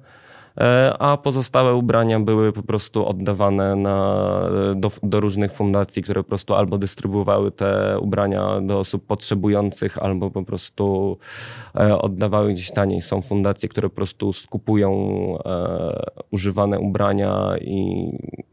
a 1.00 1.18
pozostałe 1.18 1.76
ubrania 1.76 2.20
były 2.20 2.54
po 2.54 2.64
prostu 2.64 3.08
oddawane 3.08 3.76
na, 3.76 4.40
do, 4.76 4.92
do, 5.04 5.20
różnych 5.20 5.54
fundacji, 5.54 6.04
które 6.04 6.24
po 6.24 6.28
prostu 6.30 6.54
albo 6.54 6.78
dystrybuowały 6.78 7.52
te 7.52 8.00
ubrania 8.00 8.62
do 8.62 8.80
osób 8.80 9.06
potrzebujących, 9.06 9.98
albo 9.98 10.32
po 10.32 10.44
prostu 10.44 11.18
e, 11.76 11.98
oddawały 11.98 12.54
gdzieś 12.54 12.72
taniej. 12.72 13.02
Są 13.02 13.22
fundacje, 13.22 13.70
które 13.70 13.90
po 13.90 13.96
prostu 13.96 14.34
skupują 14.34 14.92
e, 15.46 16.04
używane 16.32 16.80
ubrania 16.80 17.56
i 17.62 18.10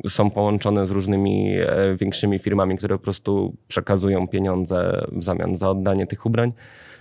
są 0.09 0.31
połączone 0.31 0.87
z 0.87 0.91
różnymi 0.91 1.57
większymi 2.01 2.39
firmami, 2.39 2.79
które 2.79 2.99
po 2.99 3.05
prostu 3.05 3.55
przekazują 3.69 4.29
pieniądze 4.29 5.07
w 5.13 5.23
zamian 5.23 5.57
za 5.57 5.71
oddanie 5.71 6.07
tych 6.07 6.27
ubrań. 6.27 6.53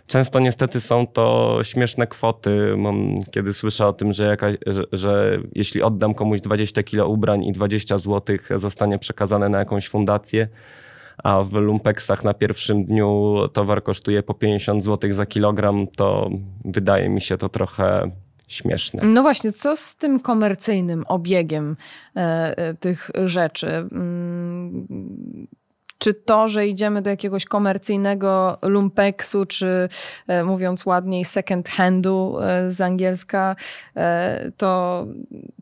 Często 0.08 0.40
niestety 0.40 0.82
są 0.82 1.08
to 1.08 1.60
śmieszne 1.64 2.08
kwoty. 2.08 2.78
Mam, 2.78 3.16
kiedy 3.32 3.54
słyszę 3.54 3.88
o 3.88 3.94
tym, 3.94 4.14
że, 4.14 4.24
jaka, 4.24 4.48
że, 4.68 4.84
że, 4.92 5.40
jeśli 5.56 5.82
oddam 5.82 6.14
komuś 6.14 6.42
20 6.42 6.84
kilo 6.84 7.08
ubrań 7.08 7.44
i 7.44 7.52
20 7.52 8.00
zł 8.00 8.38
zostanie 8.56 9.00
przekazane 9.00 9.50
na 9.50 9.60
jakąś 9.60 9.90
fundację, 9.90 10.48
a 11.24 11.44
w 11.44 11.54
lumpeksach 11.54 12.24
na 12.24 12.34
pierwszym 12.34 12.86
dniu 12.86 13.36
towar 13.54 13.84
kosztuje 13.84 14.24
po 14.24 14.34
50 14.34 14.84
zł 14.84 15.14
za 15.14 15.26
kilogram, 15.26 15.88
to 15.88 16.30
wydaje 16.66 17.10
mi 17.10 17.22
się 17.22 17.38
to 17.38 17.50
trochę 17.50 18.12
śmieszne. 18.48 19.04
No 19.06 19.22
właśnie, 19.22 19.52
co 19.52 19.76
z 19.76 19.96
tym 19.96 20.20
komercyjnym 20.20 21.04
obiegiem 21.08 21.76
e, 22.16 22.58
e 22.58 22.74
tych 22.74 23.12
rzeczy? 23.26 23.68
Mm, 23.68 24.88
czy 26.02 26.14
to, 26.14 26.48
że 26.48 26.68
idziemy 26.68 27.02
do 27.02 27.10
jakiegoś 27.10 27.46
komercyjnego 27.46 28.58
lumpeksu, 28.62 29.46
czy 29.46 29.90
e, 30.28 30.44
mówiąc 30.44 30.86
ładniej 30.86 31.26
second 31.26 31.70
handu 31.70 32.38
e, 32.42 32.72
z 32.72 32.82
angielska, 32.82 33.56
e, 33.96 34.52
to, 34.58 35.06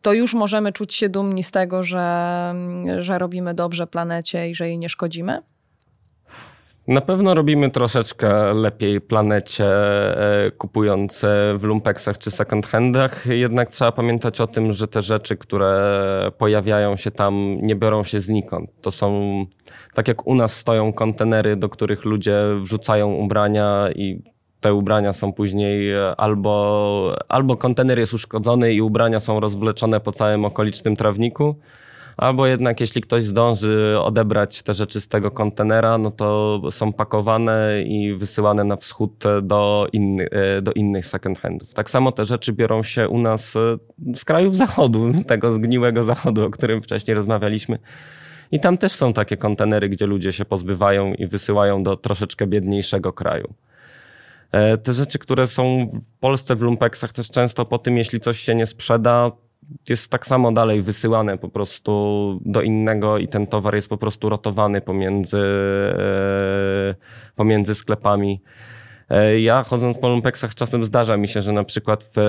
to 0.02 0.12
już 0.12 0.34
możemy 0.34 0.72
czuć 0.72 0.94
się 0.94 1.08
dumni 1.08 1.42
z 1.42 1.50
tego, 1.50 1.84
że, 1.84 2.54
że 2.98 3.18
robimy 3.18 3.54
dobrze 3.54 3.86
planecie 3.86 4.50
i 4.50 4.54
że 4.54 4.68
jej 4.68 4.78
nie 4.78 4.88
szkodzimy? 4.88 5.42
Na 6.88 7.00
pewno 7.00 7.34
robimy 7.34 7.70
troszeczkę 7.70 8.54
lepiej 8.54 9.00
planecie, 9.00 9.66
kupując 10.58 11.24
w 11.58 11.62
lumpeksach 11.62 12.18
czy 12.18 12.30
second 12.30 12.66
handach, 12.66 13.26
jednak 13.26 13.68
trzeba 13.68 13.92
pamiętać 13.92 14.40
o 14.40 14.46
tym, 14.46 14.72
że 14.72 14.88
te 14.88 15.02
rzeczy, 15.02 15.36
które 15.36 16.30
pojawiają 16.38 16.96
się 16.96 17.10
tam, 17.10 17.56
nie 17.62 17.76
biorą 17.76 18.04
się 18.04 18.20
znikąd. 18.20 18.70
To 18.80 18.90
są 18.90 19.46
tak 19.94 20.08
jak 20.08 20.26
u 20.26 20.34
nas 20.34 20.56
stoją 20.56 20.92
kontenery, 20.92 21.56
do 21.56 21.68
których 21.68 22.04
ludzie 22.04 22.36
wrzucają 22.62 23.12
ubrania 23.12 23.88
i 23.94 24.22
te 24.60 24.74
ubrania 24.74 25.12
są 25.12 25.32
później 25.32 25.92
e, 25.92 26.16
albo, 26.16 27.16
albo 27.28 27.56
kontener 27.56 27.98
jest 27.98 28.14
uszkodzony 28.14 28.72
i 28.72 28.80
ubrania 28.80 29.20
są 29.20 29.40
rozwleczone 29.40 30.00
po 30.00 30.12
całym 30.12 30.44
okolicznym 30.44 30.96
trawniku, 30.96 31.56
albo 32.20 32.46
jednak 32.46 32.80
jeśli 32.80 33.00
ktoś 33.00 33.24
zdąży 33.24 33.96
odebrać 34.00 34.62
te 34.62 34.74
rzeczy 34.74 35.00
z 35.00 35.08
tego 35.08 35.30
kontenera, 35.30 35.98
no 35.98 36.10
to 36.10 36.60
są 36.70 36.92
pakowane 36.92 37.82
i 37.82 38.14
wysyłane 38.14 38.64
na 38.64 38.76
wschód 38.76 39.24
do, 39.42 39.86
inny, 39.92 40.28
e, 40.30 40.62
do 40.62 40.72
innych 40.72 41.06
second 41.06 41.38
handów. 41.38 41.74
Tak 41.74 41.90
samo 41.90 42.12
te 42.12 42.24
rzeczy 42.24 42.52
biorą 42.52 42.82
się 42.82 43.08
u 43.08 43.18
nas 43.18 43.56
e, 43.56 43.78
z 44.14 44.24
krajów 44.24 44.56
zachodu, 44.56 45.12
tego 45.26 45.52
zgniłego 45.52 46.04
zachodu, 46.04 46.44
o 46.44 46.50
którym 46.50 46.82
wcześniej 46.82 47.14
rozmawialiśmy. 47.14 47.78
I 48.52 48.60
tam 48.60 48.78
też 48.78 48.92
są 48.92 49.12
takie 49.12 49.36
kontenery, 49.36 49.88
gdzie 49.88 50.06
ludzie 50.06 50.32
się 50.32 50.44
pozbywają 50.44 51.14
i 51.14 51.26
wysyłają 51.26 51.82
do 51.82 51.96
troszeczkę 51.96 52.46
biedniejszego 52.46 53.12
kraju. 53.12 53.54
E, 54.52 54.78
te 54.78 54.92
rzeczy, 54.92 55.18
które 55.18 55.46
są 55.46 55.90
w 55.92 56.20
Polsce 56.20 56.56
w 56.56 56.60
lumpeksach 56.62 57.12
też 57.12 57.30
często 57.30 57.64
po 57.64 57.78
tym, 57.78 57.98
jeśli 57.98 58.20
coś 58.20 58.40
się 58.40 58.54
nie 58.54 58.66
sprzeda, 58.66 59.32
jest 59.88 60.10
tak 60.10 60.26
samo 60.26 60.52
dalej 60.52 60.82
wysyłane 60.82 61.38
po 61.38 61.48
prostu 61.48 62.40
do 62.44 62.62
innego 62.62 63.18
i 63.18 63.28
ten 63.28 63.46
towar 63.46 63.74
jest 63.74 63.88
po 63.88 63.96
prostu 63.96 64.28
rotowany 64.28 64.80
pomiędzy, 64.80 65.38
e, 65.38 66.94
pomiędzy 67.36 67.74
sklepami. 67.74 68.42
E, 69.10 69.40
ja 69.40 69.62
chodząc 69.62 69.98
po 69.98 70.08
lumpeksach 70.08 70.54
czasem 70.54 70.84
zdarza 70.84 71.16
mi 71.16 71.28
się, 71.28 71.42
że 71.42 71.52
na 71.52 71.64
przykład 71.64 72.04
w, 72.14 72.20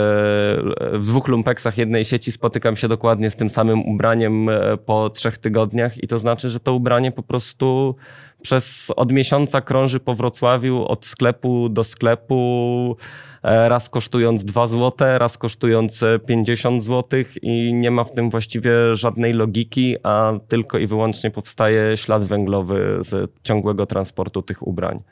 w 0.94 1.08
dwóch 1.08 1.28
lumpeksach 1.28 1.78
jednej 1.78 2.06
sieci 2.06 2.32
spotykam 2.32 2.76
się 2.76 2.88
dokładnie 2.88 3.30
z 3.30 3.36
tym 3.36 3.50
samym 3.50 3.82
ubraniem 3.82 4.50
po 4.86 5.10
trzech 5.10 5.38
tygodniach 5.38 6.04
i 6.04 6.08
to 6.08 6.20
znaczy, 6.20 6.50
że 6.50 6.60
to 6.60 6.74
ubranie 6.74 7.12
po 7.12 7.24
prostu 7.24 7.96
przez 8.42 8.92
od 8.96 9.12
miesiąca 9.12 9.62
krąży 9.62 10.00
po 10.00 10.16
Wrocławiu 10.16 10.86
od 10.86 11.06
sklepu 11.06 11.70
do 11.70 11.84
sklepu, 11.84 12.98
e, 13.44 13.70
raz 13.70 13.90
kosztując 13.90 14.46
2 14.46 14.68
zł, 14.68 15.08
raz 15.18 15.38
kosztując 15.38 16.04
50 16.26 16.84
zł 16.84 17.24
i 17.42 17.74
nie 17.74 17.92
ma 17.92 18.04
w 18.04 18.12
tym 18.12 18.30
właściwie 18.30 18.96
żadnej 18.96 19.34
logiki, 19.34 19.96
a 20.04 20.34
tylko 20.48 20.78
i 20.78 20.88
wyłącznie 20.88 21.32
powstaje 21.32 21.98
ślad 21.98 22.24
węglowy 22.24 23.00
z 23.02 23.32
ciągłego 23.44 23.86
transportu 23.86 24.42
tych 24.42 24.68
ubrań. 24.68 25.04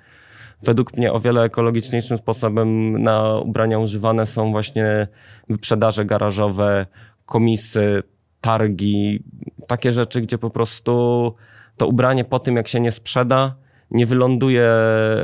Według 0.63 0.97
mnie 0.97 1.13
o 1.13 1.19
wiele 1.19 1.43
ekologiczniejszym 1.43 2.17
sposobem 2.17 3.01
na 3.03 3.39
ubrania 3.39 3.79
używane 3.79 4.25
są 4.25 4.51
właśnie 4.51 5.07
wyprzedaże 5.49 6.05
garażowe, 6.05 6.85
komisy, 7.25 8.03
targi, 8.41 9.23
takie 9.67 9.91
rzeczy, 9.91 10.21
gdzie 10.21 10.37
po 10.37 10.49
prostu 10.49 11.35
to 11.79 11.87
ubranie 11.87 12.25
po 12.25 12.39
tym, 12.39 12.55
jak 12.55 12.67
się 12.67 12.79
nie 12.79 12.91
sprzeda, 12.91 13.55
nie 13.91 14.05
wyląduje 14.05 14.69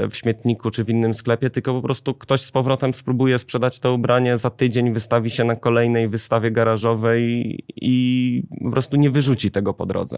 w 0.09 0.13
śmietniku 0.13 0.71
czy 0.71 0.83
w 0.83 0.89
innym 0.89 1.13
sklepie, 1.13 1.49
tylko 1.49 1.73
po 1.73 1.81
prostu 1.81 2.13
ktoś 2.13 2.41
z 2.41 2.51
powrotem 2.51 2.93
spróbuje 2.93 3.39
sprzedać 3.39 3.79
to 3.79 3.93
ubranie, 3.93 4.37
za 4.37 4.49
tydzień 4.49 4.93
wystawi 4.93 5.29
się 5.29 5.43
na 5.43 5.55
kolejnej 5.55 6.07
wystawie 6.07 6.51
garażowej 6.51 7.55
i 7.75 8.43
po 8.63 8.71
prostu 8.71 8.97
nie 8.97 9.09
wyrzuci 9.09 9.51
tego 9.51 9.73
po 9.73 9.85
drodze. 9.85 10.17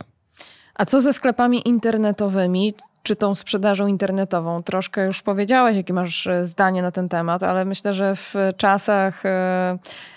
A 0.76 0.86
co 0.86 1.02
ze 1.02 1.14
sklepami 1.14 1.68
internetowymi? 1.68 2.74
Czy 3.04 3.16
tą 3.16 3.36
sprzedażą 3.36 3.88
internetową? 3.88 4.64
Troszkę 4.64 5.06
już 5.06 5.22
powiedziałeś, 5.22 5.78
jakie 5.78 5.94
masz 5.94 6.30
zdanie 6.44 6.82
na 6.82 6.92
ten 6.92 7.10
temat, 7.10 7.44
ale 7.44 7.66
myślę, 7.66 7.94
że 7.94 8.16
w 8.16 8.34
czasach. 8.58 9.24
Yy 9.24 10.17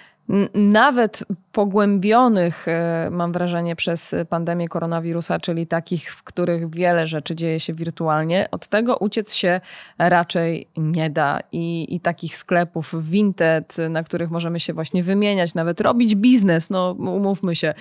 nawet 0.55 1.25
pogłębionych, 1.53 2.69
e, 2.69 3.09
mam 3.11 3.33
wrażenie, 3.33 3.77
przez 3.77 4.15
pandemię 4.29 4.69
koronawirusa, 4.69 5.41
czyli 5.41 5.67
takich, 5.67 6.15
w 6.15 6.23
których 6.23 6.75
wiele 6.75 7.07
rzeczy 7.07 7.35
dzieje 7.37 7.61
się 7.61 7.75
wirtualnie, 7.75 8.49
od 8.51 8.69
tego 8.69 8.97
uciec 8.97 9.35
się 9.35 9.61
raczej 9.99 10.69
nie 10.77 11.11
da. 11.11 11.41
I, 11.53 11.95
i 11.95 12.01
takich 12.01 12.37
sklepów 12.37 12.95
Vinted, 13.11 13.77
na 13.91 14.03
których 14.03 14.31
możemy 14.31 14.61
się 14.61 14.73
właśnie 14.73 15.03
wymieniać, 15.03 15.55
nawet 15.55 15.81
robić 15.81 16.15
biznes, 16.15 16.71
no 16.71 16.93
umówmy 16.93 17.57
się, 17.57 17.75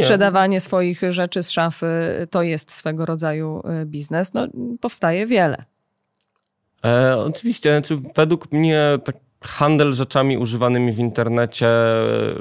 sprzedawanie 0.00 0.56
nie. 0.56 0.60
swoich 0.60 1.00
rzeczy 1.10 1.42
z 1.42 1.50
szafy 1.50 1.86
to 2.30 2.42
jest 2.42 2.72
swego 2.72 3.06
rodzaju 3.06 3.62
e, 3.64 3.86
biznes, 3.86 4.34
no 4.34 4.46
powstaje 4.80 5.26
wiele. 5.26 5.64
E, 6.84 7.18
oczywiście, 7.18 7.70
znaczy 7.70 8.02
według 8.14 8.52
mnie 8.52 8.82
tak 9.04 9.16
handel 9.42 9.92
rzeczami 9.92 10.38
używanymi 10.38 10.92
w 10.92 10.98
internecie, 10.98 11.68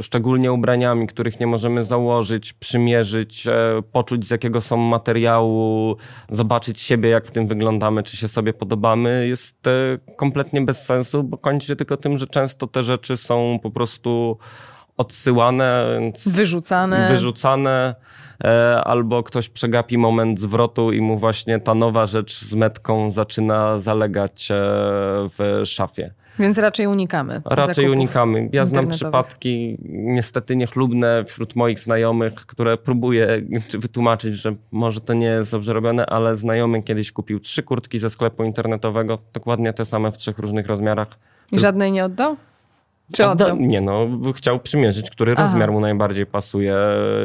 szczególnie 0.01 0.51
ubraniami, 0.51 1.07
których 1.07 1.39
nie 1.39 1.47
możemy 1.47 1.83
założyć, 1.83 2.53
przymierzyć, 2.53 3.47
e, 3.47 3.53
poczuć 3.91 4.27
z 4.27 4.31
jakiego 4.31 4.61
są 4.61 4.77
materiału, 4.77 5.97
zobaczyć 6.29 6.81
siebie, 6.81 7.09
jak 7.09 7.25
w 7.25 7.31
tym 7.31 7.47
wyglądamy, 7.47 8.03
czy 8.03 8.17
się 8.17 8.27
sobie 8.27 8.53
podobamy, 8.53 9.27
jest 9.27 9.67
e, 9.67 9.71
kompletnie 10.15 10.61
bez 10.61 10.85
sensu, 10.85 11.23
bo 11.23 11.37
kończy 11.37 11.67
się 11.67 11.75
tylko 11.75 11.97
tym, 11.97 12.17
że 12.17 12.27
często 12.27 12.67
te 12.67 12.83
rzeczy 12.83 13.17
są 13.17 13.59
po 13.63 13.71
prostu 13.71 14.37
odsyłane, 14.97 15.85
wyrzucane. 16.25 17.07
wyrzucane 17.09 17.95
e, 18.43 18.81
albo 18.83 19.23
ktoś 19.23 19.49
przegapi 19.49 19.97
moment 19.97 20.39
zwrotu 20.39 20.91
i 20.91 21.01
mu 21.01 21.17
właśnie 21.17 21.59
ta 21.59 21.75
nowa 21.75 22.05
rzecz 22.05 22.39
z 22.39 22.53
metką 22.53 23.11
zaczyna 23.11 23.79
zalegać 23.79 24.49
w 25.37 25.61
szafie. 25.65 26.13
Więc 26.39 26.57
raczej 26.57 26.87
unikamy. 26.87 27.41
Raczej 27.45 27.89
unikamy. 27.89 28.49
Ja 28.53 28.65
znam 28.65 28.87
przypadki 28.87 29.77
niestety 29.89 30.55
niechlubne 30.55 31.23
wśród 31.27 31.55
moich 31.55 31.79
znajomych, 31.79 32.33
które 32.35 32.77
próbuję 32.77 33.27
wytłumaczyć, 33.73 34.35
że 34.35 34.55
może 34.71 35.01
to 35.01 35.13
nie 35.13 35.25
jest 35.25 35.51
dobrze 35.51 35.73
robione, 35.73 36.05
ale 36.05 36.35
znajomy 36.35 36.83
kiedyś 36.83 37.11
kupił 37.11 37.39
trzy 37.39 37.63
kurtki 37.63 37.99
ze 37.99 38.09
sklepu 38.09 38.43
internetowego, 38.43 39.17
dokładnie 39.33 39.73
te 39.73 39.85
same 39.85 40.11
w 40.11 40.17
trzech 40.17 40.39
różnych 40.39 40.67
rozmiarach. 40.67 41.07
I 41.51 41.59
żadnej 41.59 41.91
nie 41.91 42.05
oddał? 42.05 42.37
Czy 43.13 43.25
oddał? 43.25 43.47
oddał? 43.47 43.67
Nie 43.67 43.81
no, 43.81 44.07
chciał 44.35 44.59
przymierzyć, 44.59 45.11
który 45.11 45.31
Aha. 45.31 45.43
rozmiar 45.43 45.71
mu 45.71 45.79
najbardziej 45.79 46.25
pasuje 46.25 46.75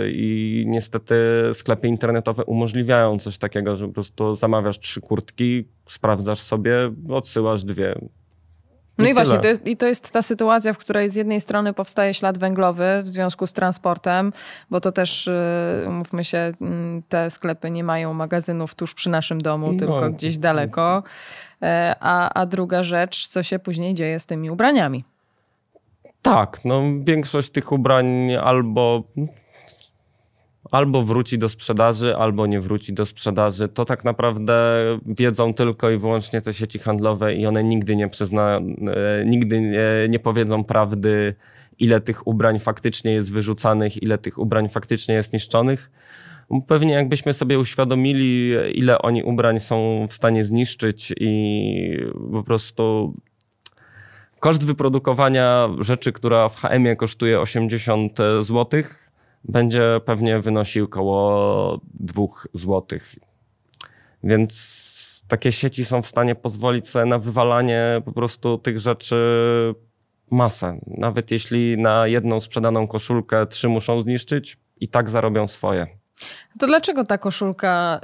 i 0.07 0.65
niestety 0.67 1.15
sklepy 1.55 1.89
internetowe 1.89 2.45
umożliwiają 2.45 3.19
coś 3.19 3.39
takiego, 3.39 3.77
że 3.77 3.87
po 3.87 3.93
prostu 3.93 4.35
zamawiasz 4.35 4.79
trzy 4.79 5.01
kurtki, 5.01 5.69
sprawdzasz 5.89 6.41
sobie, 6.41 6.77
odsyłasz 7.09 7.65
dwie. 7.65 7.95
No 8.99 9.07
i, 9.07 9.11
i 9.11 9.15
właśnie, 9.15 9.39
to 9.39 9.47
jest, 9.47 9.67
i 9.67 9.77
to 9.77 9.87
jest 9.87 10.11
ta 10.11 10.23
sytuacja, 10.23 10.73
w 10.73 10.79
której 10.79 11.11
z 11.11 11.15
jednej 11.15 11.41
strony 11.41 11.73
powstaje 11.73 12.15
ślad 12.15 12.39
węglowy 12.39 13.03
w 13.05 13.09
związku 13.09 13.47
z 13.47 13.53
transportem, 13.53 14.33
bo 14.71 14.81
to 14.81 14.93
też, 14.93 15.27
y, 15.27 15.89
mówmy 15.89 16.25
się, 16.25 16.53
mm, 16.61 17.03
te 17.09 17.31
sklepy 17.31 17.71
nie 17.71 17.85
mają 17.85 18.15
magazynów 18.15 18.75
tuż 18.75 18.95
przy 18.95 19.11
naszym 19.11 19.41
domu, 19.41 19.73
no. 19.73 19.79
tylko 19.79 20.11
gdzieś 20.11 20.39
daleko. 20.39 21.03
E, 21.63 21.97
a, 22.01 22.41
a 22.41 22.47
druga 22.47 22.85
rzecz, 22.85 23.29
co 23.29 23.43
się 23.43 23.59
później 23.59 23.95
dzieje 23.95 24.21
z 24.21 24.27
tymi 24.27 24.51
ubraniami. 24.51 25.05
Tak, 26.23 26.61
no 26.65 26.83
większość 27.01 27.51
tych 27.51 27.73
ubrań 27.73 28.35
albo 28.35 29.03
albo 30.71 31.03
wróci 31.03 31.39
do 31.39 31.49
sprzedaży, 31.49 32.17
albo 32.17 32.47
nie 32.47 32.61
wróci 32.61 32.93
do 32.93 33.07
sprzedaży. 33.07 33.69
To 33.69 33.85
tak 33.85 34.05
naprawdę 34.05 34.85
wiedzą 35.07 35.55
tylko 35.55 35.91
i 35.91 35.99
wyłącznie 35.99 36.41
te 36.41 36.55
sieci 36.55 36.79
handlowe 36.79 37.35
i 37.35 37.47
one 37.47 37.65
nigdy 37.65 37.97
nie 37.97 38.09
przyzna, 38.09 38.57
e, 38.57 39.25
nigdy 39.25 39.61
nie, 39.61 39.89
nie 40.09 40.19
powiedzą 40.19 40.65
prawdy, 40.65 41.35
ile 41.79 42.01
tych 42.01 42.27
ubrań 42.27 42.59
faktycznie 42.59 43.13
jest 43.13 43.33
wyrzucanych, 43.33 44.03
ile 44.03 44.19
tych 44.19 44.39
ubrań 44.39 44.69
faktycznie 44.69 45.15
jest 45.15 45.33
niszczonych. 45.33 45.91
Pewnie 46.67 46.93
jakbyśmy 46.93 47.35
sobie 47.35 47.59
uświadomili, 47.59 48.55
ile 48.75 48.99
oni 48.99 49.23
ubrań 49.23 49.61
są 49.61 50.07
w 50.11 50.15
stanie 50.15 50.45
zniszczyć 50.45 51.13
i 51.21 51.99
po 52.33 52.43
prostu 52.43 53.15
koszt 54.41 54.67
wyprodukowania 54.67 55.69
rzeczy, 55.81 56.13
która 56.13 56.49
w 56.49 56.57
HM 56.57 56.97
kosztuje 56.97 57.41
80 57.41 58.19
złotych, 58.41 59.06
będzie 59.49 60.01
pewnie 60.05 60.41
wynosił 60.41 60.85
około 60.85 61.81
2 61.95 62.23
zł. 62.55 62.99
Więc 64.25 65.23
takie 65.29 65.53
sieci 65.53 65.85
są 65.85 66.03
w 66.03 66.07
stanie 66.07 66.35
pozwolić 66.35 66.89
sobie 66.89 67.07
na 67.07 67.19
wywalanie 67.19 68.03
po 68.05 68.13
prostu 68.13 68.59
tych 68.59 68.79
rzeczy 68.79 69.17
masę. 70.31 70.81
Nawet 70.87 71.31
jeśli 71.31 71.79
na 71.79 72.07
jedną 72.07 72.41
sprzedaną 72.41 72.89
koszulkę 72.89 73.47
trzy 73.47 73.69
muszą 73.69 74.03
zniszczyć, 74.03 74.59
i 74.81 74.89
tak 74.89 75.11
zarobią 75.11 75.49
swoje. 75.49 75.87
To 76.59 76.67
dlaczego 76.67 77.05
ta 77.05 77.19
koszulka 77.19 78.01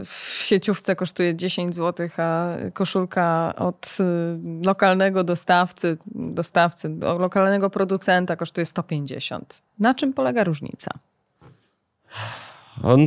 y, 0.00 0.04
w 0.04 0.38
sieciówce 0.42 0.96
kosztuje 0.96 1.34
10 1.34 1.74
zł, 1.74 2.08
a 2.16 2.54
koszulka 2.72 3.54
od 3.56 3.96
y, 4.00 4.66
lokalnego 4.66 5.24
dostawcy, 5.24 5.96
dostawcy, 6.14 6.96
lokalnego 7.18 7.70
producenta 7.70 8.36
kosztuje 8.36 8.66
150? 8.66 9.62
Na 9.78 9.94
czym 9.94 10.12
polega 10.12 10.44
różnica? 10.44 10.90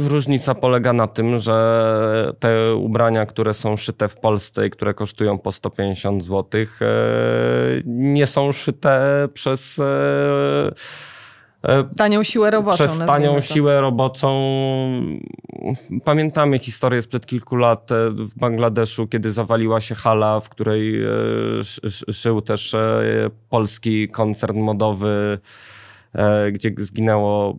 Różnica 0.08 0.56
polega 0.56 0.94
na 0.94 1.08
tym, 1.08 1.40
że 1.40 2.34
te 2.40 2.76
ubrania, 2.76 3.26
które 3.26 3.54
są 3.54 3.78
szyte 3.78 4.10
w 4.10 4.16
Polsce 4.16 4.68
i 4.68 4.70
które 4.70 4.94
kosztują 4.94 5.40
po 5.40 5.52
150 5.52 6.24
zł, 6.24 6.66
nie 7.86 8.26
są 8.26 8.52
szyte 8.52 9.28
przez 9.34 9.80
tanią 11.98 12.24
siłę 12.24 12.52
roboczą. 12.52 12.78
Przez 12.78 12.98
tanią 12.98 13.36
to. 13.36 13.42
siłę 13.42 13.82
roboczą. 13.82 14.42
Pamiętamy 16.04 16.60
historię 16.60 17.02
sprzed 17.02 17.26
kilku 17.26 17.56
lat 17.56 17.92
e, 17.92 18.10
w 18.10 18.36
Bangladeszu, 18.36 19.08
kiedy 19.08 19.32
zawaliła 19.32 19.82
się 19.82 19.96
hala, 19.96 20.40
w 20.40 20.50
której 20.50 21.04
e, 21.06 21.10
szył 22.14 22.42
też 22.42 22.76
polski 23.50 24.10
koncern 24.10 24.60
modowy, 24.60 25.40
gdzie 26.52 26.72
zginęło, 26.78 27.58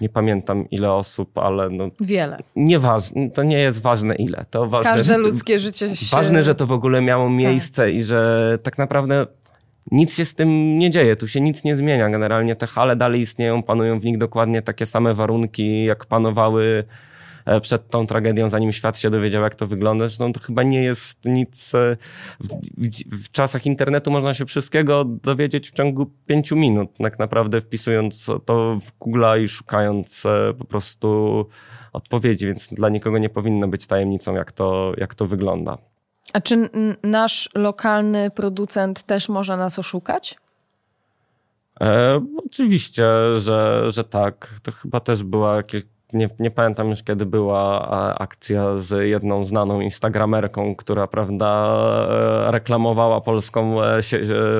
nie 0.00 0.08
pamiętam 0.08 0.70
ile 0.70 0.92
osób, 0.92 1.38
ale 1.38 1.70
no, 1.70 1.88
wiele. 2.00 2.38
Nieważne, 2.56 3.30
to 3.30 3.42
nie 3.42 3.58
jest 3.58 3.82
ważne 3.82 4.14
ile. 4.14 4.44
To 4.50 4.66
ważne, 4.66 4.90
Każde 4.90 5.18
ludzkie 5.18 5.60
życie 5.60 5.96
się... 5.96 6.16
Ważne, 6.16 6.42
że 6.42 6.54
to 6.54 6.66
w 6.66 6.72
ogóle 6.72 7.02
miało 7.02 7.24
tak. 7.24 7.34
miejsce 7.34 7.82
tak. 7.82 7.94
i 7.94 8.02
że 8.02 8.58
tak 8.62 8.78
naprawdę 8.78 9.26
nic 9.90 10.14
się 10.14 10.24
z 10.24 10.34
tym 10.34 10.78
nie 10.78 10.90
dzieje, 10.90 11.16
tu 11.16 11.28
się 11.28 11.40
nic 11.40 11.64
nie 11.64 11.76
zmienia. 11.76 12.10
Generalnie 12.10 12.56
te 12.56 12.66
hale 12.66 12.96
dalej 12.96 13.20
istnieją, 13.20 13.62
panują 13.62 14.00
w 14.00 14.04
nich 14.04 14.18
dokładnie 14.18 14.62
takie 14.62 14.86
same 14.86 15.14
warunki, 15.14 15.84
jak 15.84 16.06
panowały 16.06 16.84
e, 17.46 17.60
przed 17.60 17.88
tą 17.88 18.06
tragedią, 18.06 18.50
zanim 18.50 18.72
świat 18.72 18.98
się 18.98 19.10
dowiedział, 19.10 19.42
jak 19.42 19.54
to 19.54 19.66
wygląda. 19.66 20.04
Zresztą 20.04 20.32
to 20.32 20.40
chyba 20.40 20.62
nie 20.62 20.82
jest 20.82 21.24
nic. 21.24 21.74
E, 21.74 21.96
w, 22.40 22.48
w, 22.48 23.24
w, 23.24 23.30
czasach 23.30 23.66
internetu 23.66 24.10
można 24.10 24.34
się 24.34 24.46
wszystkiego 24.46 25.04
dowiedzieć 25.04 25.70
w 25.70 25.74
ciągu 25.74 26.06
pięciu 26.26 26.56
minut, 26.56 26.90
tak 26.98 27.18
naprawdę 27.18 27.60
wpisując 27.60 28.26
to 28.44 28.78
w 28.80 28.98
Google 28.98 29.24
i 29.44 29.48
szukając 29.48 30.26
e, 30.26 30.54
po 30.58 30.64
prostu 30.64 31.46
odpowiedzi, 31.92 32.46
więc 32.46 32.74
dla 32.74 32.88
nikogo 32.88 33.18
nie 33.18 33.28
powinno 33.28 33.68
być 33.68 33.86
tajemnicą, 33.86 34.34
jak 34.34 34.52
to, 34.52 34.92
jak 34.98 35.14
to 35.14 35.26
wygląda. 35.26 35.93
A 36.34 36.40
czy 36.40 36.68
nasz 37.02 37.50
lokalny 37.54 38.30
producent 38.30 39.02
też 39.02 39.28
może 39.28 39.56
nas 39.56 39.78
oszukać? 39.78 40.36
E, 41.80 42.20
oczywiście, 42.46 43.04
że, 43.36 43.90
że 43.90 44.04
tak. 44.04 44.60
To 44.62 44.72
chyba 44.72 45.00
też 45.00 45.22
była, 45.22 45.62
nie, 46.12 46.28
nie 46.38 46.50
pamiętam 46.50 46.88
już 46.88 47.02
kiedy 47.02 47.26
była 47.26 47.88
akcja 48.18 48.78
z 48.78 49.08
jedną 49.08 49.46
znaną 49.46 49.80
instagramerką, 49.80 50.76
która 50.76 51.06
prawda, 51.06 51.76
e, 52.48 52.50
reklamowała 52.50 53.20
polską, 53.20 53.82
e, 53.82 53.98
e, 53.98 54.02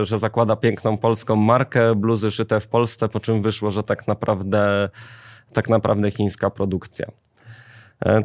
że 0.06 0.18
zakłada 0.18 0.56
piękną 0.56 0.98
polską 0.98 1.37
markę, 1.37 1.94
bluzy 1.94 2.30
szyte 2.30 2.60
w 2.60 2.68
Polsce, 2.68 3.08
po 3.08 3.20
czym 3.20 3.42
wyszło, 3.42 3.70
że 3.70 3.82
tak 3.82 4.06
naprawdę, 4.08 4.88
tak 5.52 5.68
naprawdę 5.68 6.10
chińska 6.10 6.50
produkcja. 6.50 7.06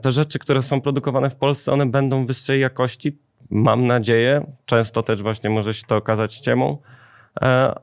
Te 0.01 0.11
rzeczy, 0.11 0.39
które 0.39 0.63
są 0.63 0.81
produkowane 0.81 1.29
w 1.29 1.35
Polsce, 1.35 1.71
one 1.71 1.85
będą 1.85 2.25
wyższej 2.25 2.61
jakości, 2.61 3.17
mam 3.49 3.87
nadzieję. 3.87 4.51
Często 4.65 5.03
też 5.03 5.21
właśnie 5.21 5.49
może 5.49 5.73
się 5.73 5.83
to 5.87 5.95
okazać 5.95 6.33
ściemą. 6.33 6.77
E, 7.41 7.73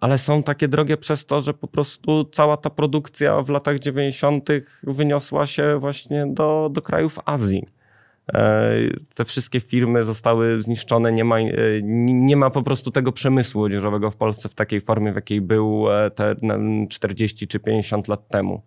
ale 0.00 0.18
są 0.18 0.42
takie 0.42 0.68
drogie 0.68 0.96
przez 0.96 1.26
to, 1.26 1.40
że 1.40 1.54
po 1.54 1.68
prostu 1.68 2.24
cała 2.24 2.56
ta 2.56 2.70
produkcja 2.70 3.42
w 3.42 3.48
latach 3.48 3.78
90. 3.78 4.48
wyniosła 4.82 5.46
się 5.46 5.78
właśnie 5.78 6.26
do, 6.26 6.70
do 6.72 6.82
krajów 6.82 7.18
Azji. 7.24 7.66
E, 8.34 8.70
te 9.14 9.24
wszystkie 9.24 9.60
firmy 9.60 10.04
zostały 10.04 10.62
zniszczone, 10.62 11.12
nie 11.12 11.24
ma, 11.24 11.38
e, 11.38 11.52
nie 11.82 12.36
ma 12.36 12.50
po 12.50 12.62
prostu 12.62 12.90
tego 12.90 13.12
przemysłu 13.12 13.62
odzieżowego 13.62 14.10
w 14.10 14.16
Polsce 14.16 14.48
w 14.48 14.54
takiej 14.54 14.80
formie, 14.80 15.12
w 15.12 15.16
jakiej 15.16 15.40
był 15.40 15.84
te 16.14 16.34
40 16.90 17.48
czy 17.48 17.60
50 17.60 18.08
lat 18.08 18.28
temu. 18.28 18.62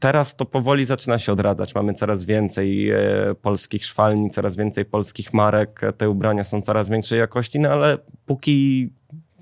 Teraz 0.00 0.36
to 0.36 0.44
powoli 0.44 0.84
zaczyna 0.84 1.18
się 1.18 1.32
odradzać. 1.32 1.74
Mamy 1.74 1.94
coraz 1.94 2.24
więcej 2.24 2.90
e, 2.90 2.98
polskich 3.42 3.84
szwalni, 3.84 4.30
coraz 4.30 4.56
więcej 4.56 4.84
polskich 4.84 5.34
marek. 5.34 5.80
Te 5.96 6.10
ubrania 6.10 6.44
są 6.44 6.62
coraz 6.62 6.88
większej 6.88 7.18
jakości, 7.18 7.60
no 7.60 7.68
ale 7.68 7.98
póki 8.26 8.90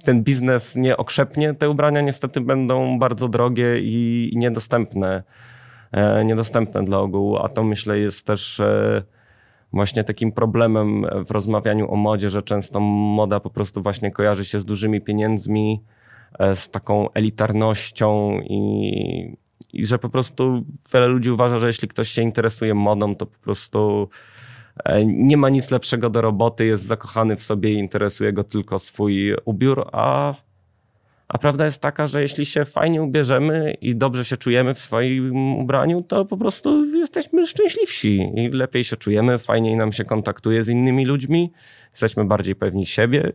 ten 0.05 0.23
biznes 0.23 0.77
nie 0.77 0.97
okrzepnie, 0.97 1.55
te 1.55 1.71
ubrania 1.71 2.01
niestety 2.01 2.41
będą 2.41 2.99
bardzo 2.99 3.29
drogie 3.29 3.79
i 3.81 4.33
niedostępne, 4.37 5.23
e, 5.93 6.25
niedostępne 6.25 6.85
dla 6.85 6.99
ogółu. 6.99 7.37
A 7.37 7.49
to 7.49 7.65
myślę 7.65 7.99
jest 7.99 8.27
też 8.27 8.61
e, 8.61 9.03
właśnie 9.73 10.05
takim 10.05 10.33
problemem 10.33 11.07
w 11.27 11.31
rozmawianiu 11.31 11.93
o 11.93 11.97
modzie, 11.97 12.31
że 12.31 12.43
często 12.43 12.81
moda 12.81 13.41
po 13.41 13.51
prostu 13.51 13.83
właśnie 13.83 14.11
kojarzy 14.11 14.45
się 14.45 14.61
z 14.61 14.65
dużymi 14.65 15.01
pieniędzmi, 15.01 15.83
z 16.55 16.71
taką 16.71 17.13
elitarnością 17.13 18.41
i 18.41 19.46
i 19.73 19.87
że 19.87 19.99
po 19.99 20.09
prostu 20.09 20.65
wiele 20.93 21.09
ludzi 21.09 21.31
uważa, 21.31 21.59
że 21.59 21.67
jeśli 21.67 21.89
ktoś 21.89 22.09
się 22.09 22.23
interesuje 22.23 22.75
modą, 22.75 23.17
to 23.17 23.27
po 23.27 23.39
prostu 23.39 24.09
e, 24.85 25.07
nie 25.07 25.37
ma 25.37 25.49
nic 25.49 25.71
lepszego 25.71 26.11
do 26.11 26.21
roboty, 26.23 26.67
jest 26.67 26.85
zakochany 26.85 27.37
w 27.37 27.43
sobie 27.43 27.73
i 27.73 27.79
interesuje 27.79 28.33
go 28.33 28.45
tylko 28.45 28.79
swój 28.79 29.35
ubiór, 29.45 29.89
a, 29.93 30.35
a 31.29 31.39
prawda 31.39 31.65
jest 31.65 31.83
taka, 31.83 32.07
że 32.07 32.23
jeśli 32.23 32.47
się 32.47 32.65
fajnie 32.65 33.03
ubierzemy 33.03 33.75
i 33.81 33.97
dobrze 33.97 34.25
się 34.25 34.37
czujemy 34.37 34.75
w 34.75 34.79
swoim 34.79 35.57
ubraniu, 35.57 36.03
to 36.03 36.25
po 36.25 36.37
prostu 36.37 36.85
jesteśmy 36.85 37.47
szczęśliwsi 37.47 38.33
i 38.35 38.49
lepiej 38.49 38.85
się 38.85 38.97
czujemy, 38.97 39.39
fajniej 39.39 39.77
nam 39.77 39.93
się 39.93 40.05
kontaktuje 40.05 40.65
z 40.65 40.69
innymi 40.69 41.07
ludźmi, 41.07 41.53
jesteśmy 41.93 42.25
bardziej 42.25 42.55
pewni 42.55 42.87
siebie 42.87 43.33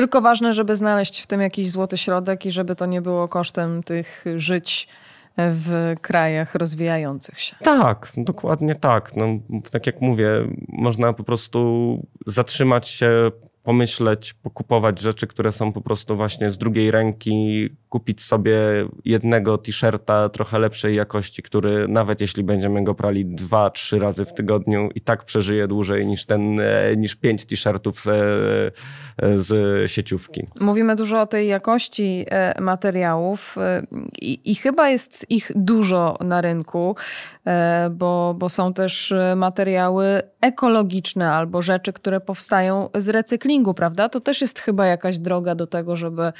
tylko 0.00 0.20
ważne, 0.20 0.52
żeby 0.52 0.76
znaleźć 0.76 1.20
w 1.20 1.26
tym 1.26 1.40
jakiś 1.40 1.70
złoty 1.70 1.98
środek 1.98 2.46
i 2.46 2.50
żeby 2.50 2.76
to 2.76 2.86
nie 2.86 3.02
było 3.02 3.28
kosztem 3.28 3.82
tych 3.82 4.24
żyć 4.36 4.88
w 5.36 5.94
krajach 6.00 6.54
rozwijających 6.54 7.40
się. 7.40 7.56
Tak, 7.62 8.12
dokładnie 8.16 8.74
tak. 8.74 9.16
No, 9.16 9.26
tak 9.70 9.86
jak 9.86 10.00
mówię, 10.00 10.28
można 10.68 11.12
po 11.12 11.24
prostu 11.24 11.98
zatrzymać 12.26 12.88
się, 12.88 13.30
pomyśleć, 13.62 14.34
pokupować 14.34 15.00
rzeczy, 15.00 15.26
które 15.26 15.52
są 15.52 15.72
po 15.72 15.80
prostu 15.80 16.16
właśnie 16.16 16.50
z 16.50 16.58
drugiej 16.58 16.90
ręki, 16.90 17.70
kupić 17.88 18.22
sobie 18.22 18.58
jednego 19.04 19.58
t-shirta 19.58 20.28
trochę 20.28 20.58
lepszej 20.58 20.96
jakości, 20.96 21.42
który 21.42 21.88
nawet 21.88 22.20
jeśli 22.20 22.44
będziemy 22.44 22.84
go 22.84 22.94
prali 22.94 23.26
dwa, 23.26 23.70
trzy 23.70 23.98
razy 23.98 24.24
w 24.24 24.34
tygodniu 24.34 24.88
i 24.94 25.00
tak 25.00 25.24
przeżyje 25.24 25.68
dłużej 25.68 26.06
niż 26.06 26.26
ten, 26.26 26.60
e, 26.60 26.96
niż 26.96 27.16
pięć 27.16 27.44
t-shirtów 27.44 28.06
e, 28.06 28.12
e, 28.12 29.38
z 29.38 29.90
sieciówki. 29.90 30.46
Mówimy 30.60 30.96
dużo 30.96 31.20
o 31.20 31.26
tej 31.26 31.48
jakości 31.48 32.26
materiałów 32.60 33.56
i, 34.22 34.50
i 34.50 34.54
chyba 34.54 34.88
jest 34.88 35.30
ich 35.30 35.52
dużo 35.54 36.16
na 36.20 36.40
rynku, 36.40 36.96
bo, 37.90 38.34
bo 38.38 38.48
są 38.48 38.74
też 38.74 39.14
materiały 39.36 40.22
ekologiczne 40.40 41.32
albo 41.32 41.62
rzeczy, 41.62 41.92
które 41.92 42.20
powstają 42.20 42.88
z 42.94 43.08
recyklingu, 43.08 43.50
prawda? 43.74 44.08
To 44.08 44.20
też 44.20 44.40
jest 44.40 44.58
chyba 44.58 44.86
jakaś 44.86 45.18
droga 45.18 45.54
do 45.54 45.66
tego, 45.66 45.96
żeby, 45.96 46.32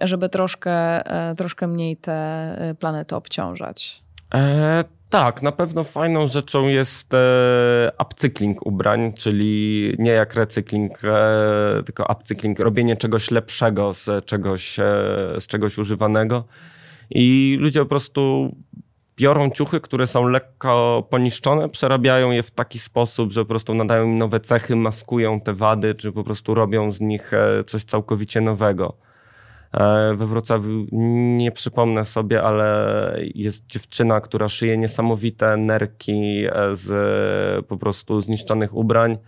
żeby 0.00 0.28
troszkę 0.28 0.50
troszkę, 0.50 1.30
e, 1.30 1.34
troszkę 1.34 1.66
mniej 1.66 1.96
tę 1.96 2.12
e, 2.12 2.74
planetę 2.74 3.16
obciążać. 3.16 4.02
E, 4.34 4.84
tak, 5.10 5.42
na 5.42 5.52
pewno 5.52 5.84
fajną 5.84 6.28
rzeczą 6.28 6.68
jest 6.68 7.14
e, 7.14 7.92
upcykling 8.02 8.66
ubrań, 8.66 9.12
czyli 9.12 9.94
nie 9.98 10.10
jak 10.10 10.34
recykling, 10.34 11.04
e, 11.04 11.82
tylko 11.86 12.06
upcykling, 12.12 12.58
robienie 12.58 12.96
czegoś 12.96 13.30
lepszego 13.30 13.94
z 13.94 14.24
czegoś, 14.24 14.78
e, 14.78 14.84
z 15.40 15.46
czegoś 15.46 15.78
używanego. 15.78 16.44
I 17.10 17.56
ludzie 17.60 17.80
po 17.80 17.86
prostu 17.86 18.54
biorą 19.20 19.50
ciuchy, 19.50 19.80
które 19.80 20.06
są 20.06 20.28
lekko 20.28 21.06
poniszczone, 21.10 21.68
przerabiają 21.68 22.30
je 22.30 22.42
w 22.42 22.50
taki 22.50 22.78
sposób, 22.78 23.32
że 23.32 23.40
po 23.40 23.48
prostu 23.48 23.74
nadają 23.74 24.04
im 24.04 24.18
nowe 24.18 24.40
cechy, 24.40 24.76
maskują 24.76 25.40
te 25.40 25.54
wady, 25.54 25.94
czy 25.94 26.12
po 26.12 26.24
prostu 26.24 26.54
robią 26.54 26.92
z 26.92 27.00
nich 27.00 27.32
coś 27.66 27.84
całkowicie 27.84 28.40
nowego. 28.40 28.96
E, 29.74 30.14
we 30.16 30.26
Wrocławiu 30.26 30.86
nie 31.36 31.52
przypomnę 31.52 32.04
sobie, 32.04 32.42
ale 32.42 33.16
jest 33.34 33.66
dziewczyna, 33.66 34.20
która 34.20 34.48
szyje 34.48 34.78
niesamowite 34.78 35.56
nerki 35.56 36.44
e, 36.46 36.76
z 36.76 37.66
po 37.66 37.76
prostu 37.76 38.20
zniszczonych 38.20 38.74
ubrań. 38.74 39.18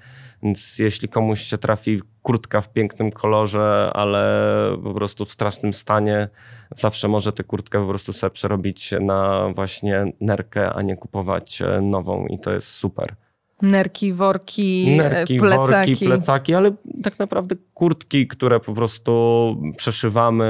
Więc 0.43 0.79
jeśli 0.79 1.09
komuś 1.09 1.41
się 1.41 1.59
trafi 1.59 2.03
kurtka 2.23 2.61
w 2.61 2.73
pięknym 2.73 3.13
kolorze, 3.13 3.91
ale 3.95 4.53
po 4.85 4.95
prostu 4.95 5.25
w 5.25 5.33
strasznym 5.33 5.75
stanie, 5.75 6.29
zawsze 6.77 7.09
może 7.09 7.33
tę 7.33 7.45
kurtkę 7.45 7.81
po 7.81 7.89
prostu 7.89 8.13
sobie 8.13 8.31
przerobić 8.31 8.91
na 9.01 9.49
właśnie 9.55 10.13
nerkę, 10.21 10.73
a 10.73 10.83
nie 10.83 10.97
kupować 10.97 11.63
e, 11.63 11.81
nową 11.81 12.27
i 12.27 12.39
to 12.39 12.53
jest 12.53 12.69
super. 12.69 13.15
Nerki, 13.63 14.13
worki, 14.13 14.97
Nerki, 14.97 15.39
plecaki. 15.39 15.91
worki, 15.91 16.07
plecaki, 16.07 16.55
ale 16.55 16.73
tak 17.03 17.19
naprawdę 17.19 17.57
kurtki, 17.75 18.27
które 18.27 18.61
po 18.61 18.75
prostu 18.75 19.57
przeszywamy, 19.77 20.45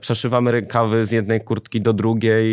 przeszywamy 0.00 0.52
rękawy 0.52 1.06
z 1.06 1.10
jednej 1.10 1.40
kurtki 1.40 1.80
do 1.80 1.92
drugiej 1.92 2.46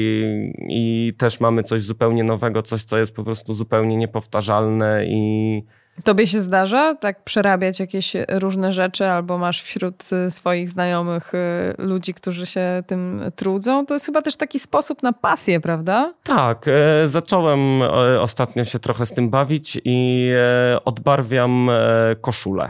i 0.67 1.13
też 1.17 1.39
mamy 1.39 1.63
coś 1.63 1.83
zupełnie 1.83 2.23
nowego, 2.23 2.63
coś, 2.63 2.83
co 2.83 2.97
jest 2.97 3.15
po 3.15 3.23
prostu 3.23 3.53
zupełnie 3.53 3.97
niepowtarzalne 3.97 5.05
i 5.05 5.63
Tobie 6.03 6.27
się 6.27 6.41
zdarza 6.41 6.95
tak 6.95 7.23
przerabiać 7.23 7.79
jakieś 7.79 8.13
różne 8.29 8.73
rzeczy, 8.73 9.05
albo 9.07 9.37
masz 9.37 9.61
wśród 9.61 10.03
y, 10.27 10.31
swoich 10.31 10.69
znajomych 10.69 11.33
y, 11.33 11.37
ludzi, 11.77 12.13
którzy 12.13 12.45
się 12.45 12.83
tym 12.87 13.21
trudzą? 13.35 13.85
To 13.85 13.93
jest 13.93 14.05
chyba 14.05 14.21
też 14.21 14.35
taki 14.37 14.59
sposób 14.59 15.03
na 15.03 15.13
pasję, 15.13 15.59
prawda? 15.59 16.13
Tak. 16.23 16.67
E, 16.67 17.07
zacząłem 17.07 17.81
e, 17.81 18.21
ostatnio 18.21 18.65
się 18.65 18.79
trochę 18.79 19.05
z 19.05 19.13
tym 19.13 19.29
bawić 19.29 19.81
i 19.85 20.29
e, 20.35 20.85
odbarwiam 20.85 21.69
koszulę. 22.21 22.69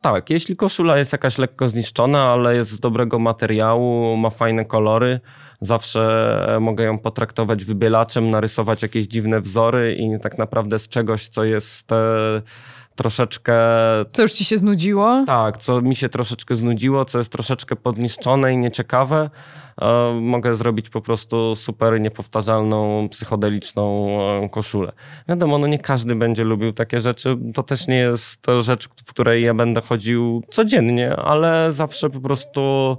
tak, 0.00 0.30
jeśli 0.30 0.56
koszula 0.56 0.98
jest 0.98 1.12
jakaś 1.12 1.38
lekko 1.38 1.68
zniszczona, 1.68 2.24
ale 2.24 2.56
jest 2.56 2.70
z 2.70 2.80
dobrego 2.80 3.18
materiału, 3.18 4.16
ma 4.16 4.30
fajne 4.30 4.64
kolory, 4.64 5.20
zawsze 5.62 6.58
mogę 6.60 6.84
ją 6.84 6.98
potraktować 6.98 7.64
wybielaczem, 7.64 8.30
narysować 8.30 8.82
jakieś 8.82 9.06
dziwne 9.06 9.40
wzory 9.40 9.94
i 9.94 10.20
tak 10.20 10.38
naprawdę 10.38 10.78
z 10.78 10.88
czegoś, 10.88 11.28
co 11.28 11.44
jest 11.44 11.92
e, 11.92 12.42
troszeczkę. 12.96 13.54
Co 14.12 14.22
już 14.22 14.32
ci 14.32 14.44
się 14.44 14.58
znudziło? 14.58 15.24
Tak, 15.26 15.56
co 15.56 15.82
mi 15.82 15.96
się 15.96 16.08
troszeczkę 16.08 16.54
znudziło, 16.54 17.04
co 17.04 17.18
jest 17.18 17.32
troszeczkę 17.32 17.76
podniszczone 17.76 18.52
i 18.52 18.56
nieciekawe. 18.56 19.30
E, 19.82 20.20
mogę 20.20 20.54
zrobić 20.54 20.90
po 20.90 21.00
prostu 21.00 21.56
super 21.56 22.00
niepowtarzalną, 22.00 23.08
psychodeliczną 23.08 24.08
e, 24.44 24.48
koszulę. 24.48 24.92
Wiadomo, 25.28 25.58
no 25.58 25.66
nie 25.66 25.78
każdy 25.78 26.14
będzie 26.14 26.44
lubił 26.44 26.72
takie 26.72 27.00
rzeczy. 27.00 27.38
To 27.54 27.62
też 27.62 27.88
nie 27.88 27.98
jest 27.98 28.46
rzecz, 28.60 28.88
w 29.06 29.10
której 29.10 29.42
ja 29.42 29.54
będę 29.54 29.80
chodził 29.80 30.42
codziennie, 30.50 31.16
ale 31.16 31.72
zawsze 31.72 32.10
po 32.10 32.20
prostu 32.20 32.96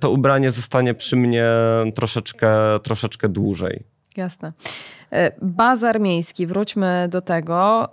to 0.00 0.10
ubranie 0.10 0.50
zostanie 0.50 0.94
przy 0.94 1.16
mnie 1.16 1.46
troszeczkę, 1.94 2.80
troszeczkę 2.82 3.28
dłużej. 3.28 3.84
Jasne. 4.16 4.52
E, 5.12 5.32
bazar 5.42 6.00
miejski, 6.00 6.46
wróćmy 6.46 7.08
do 7.10 7.20
tego. 7.20 7.88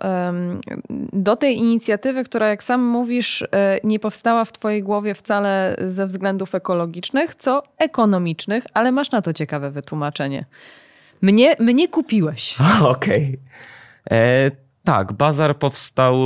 Do 1.12 1.36
tej 1.36 1.56
inicjatywy, 1.56 2.24
która, 2.24 2.48
jak 2.48 2.64
sam 2.64 2.82
mówisz, 2.82 3.42
e, 3.42 3.80
nie 3.84 3.98
powstała 3.98 4.44
w 4.44 4.52
Twojej 4.52 4.82
głowie 4.82 5.14
wcale 5.14 5.76
ze 5.86 6.06
względów 6.06 6.54
ekologicznych, 6.54 7.34
co 7.34 7.62
ekonomicznych, 7.78 8.64
ale 8.74 8.92
masz 8.92 9.10
na 9.10 9.22
to 9.22 9.32
ciekawe 9.32 9.70
wytłumaczenie. 9.70 10.44
Mnie, 11.22 11.56
mnie 11.58 11.88
kupiłeś. 11.88 12.56
Okej. 12.80 13.38
Okay. 14.06 14.18
E, 14.18 14.50
tak, 14.84 15.12
bazar 15.12 15.58
powstał 15.58 16.16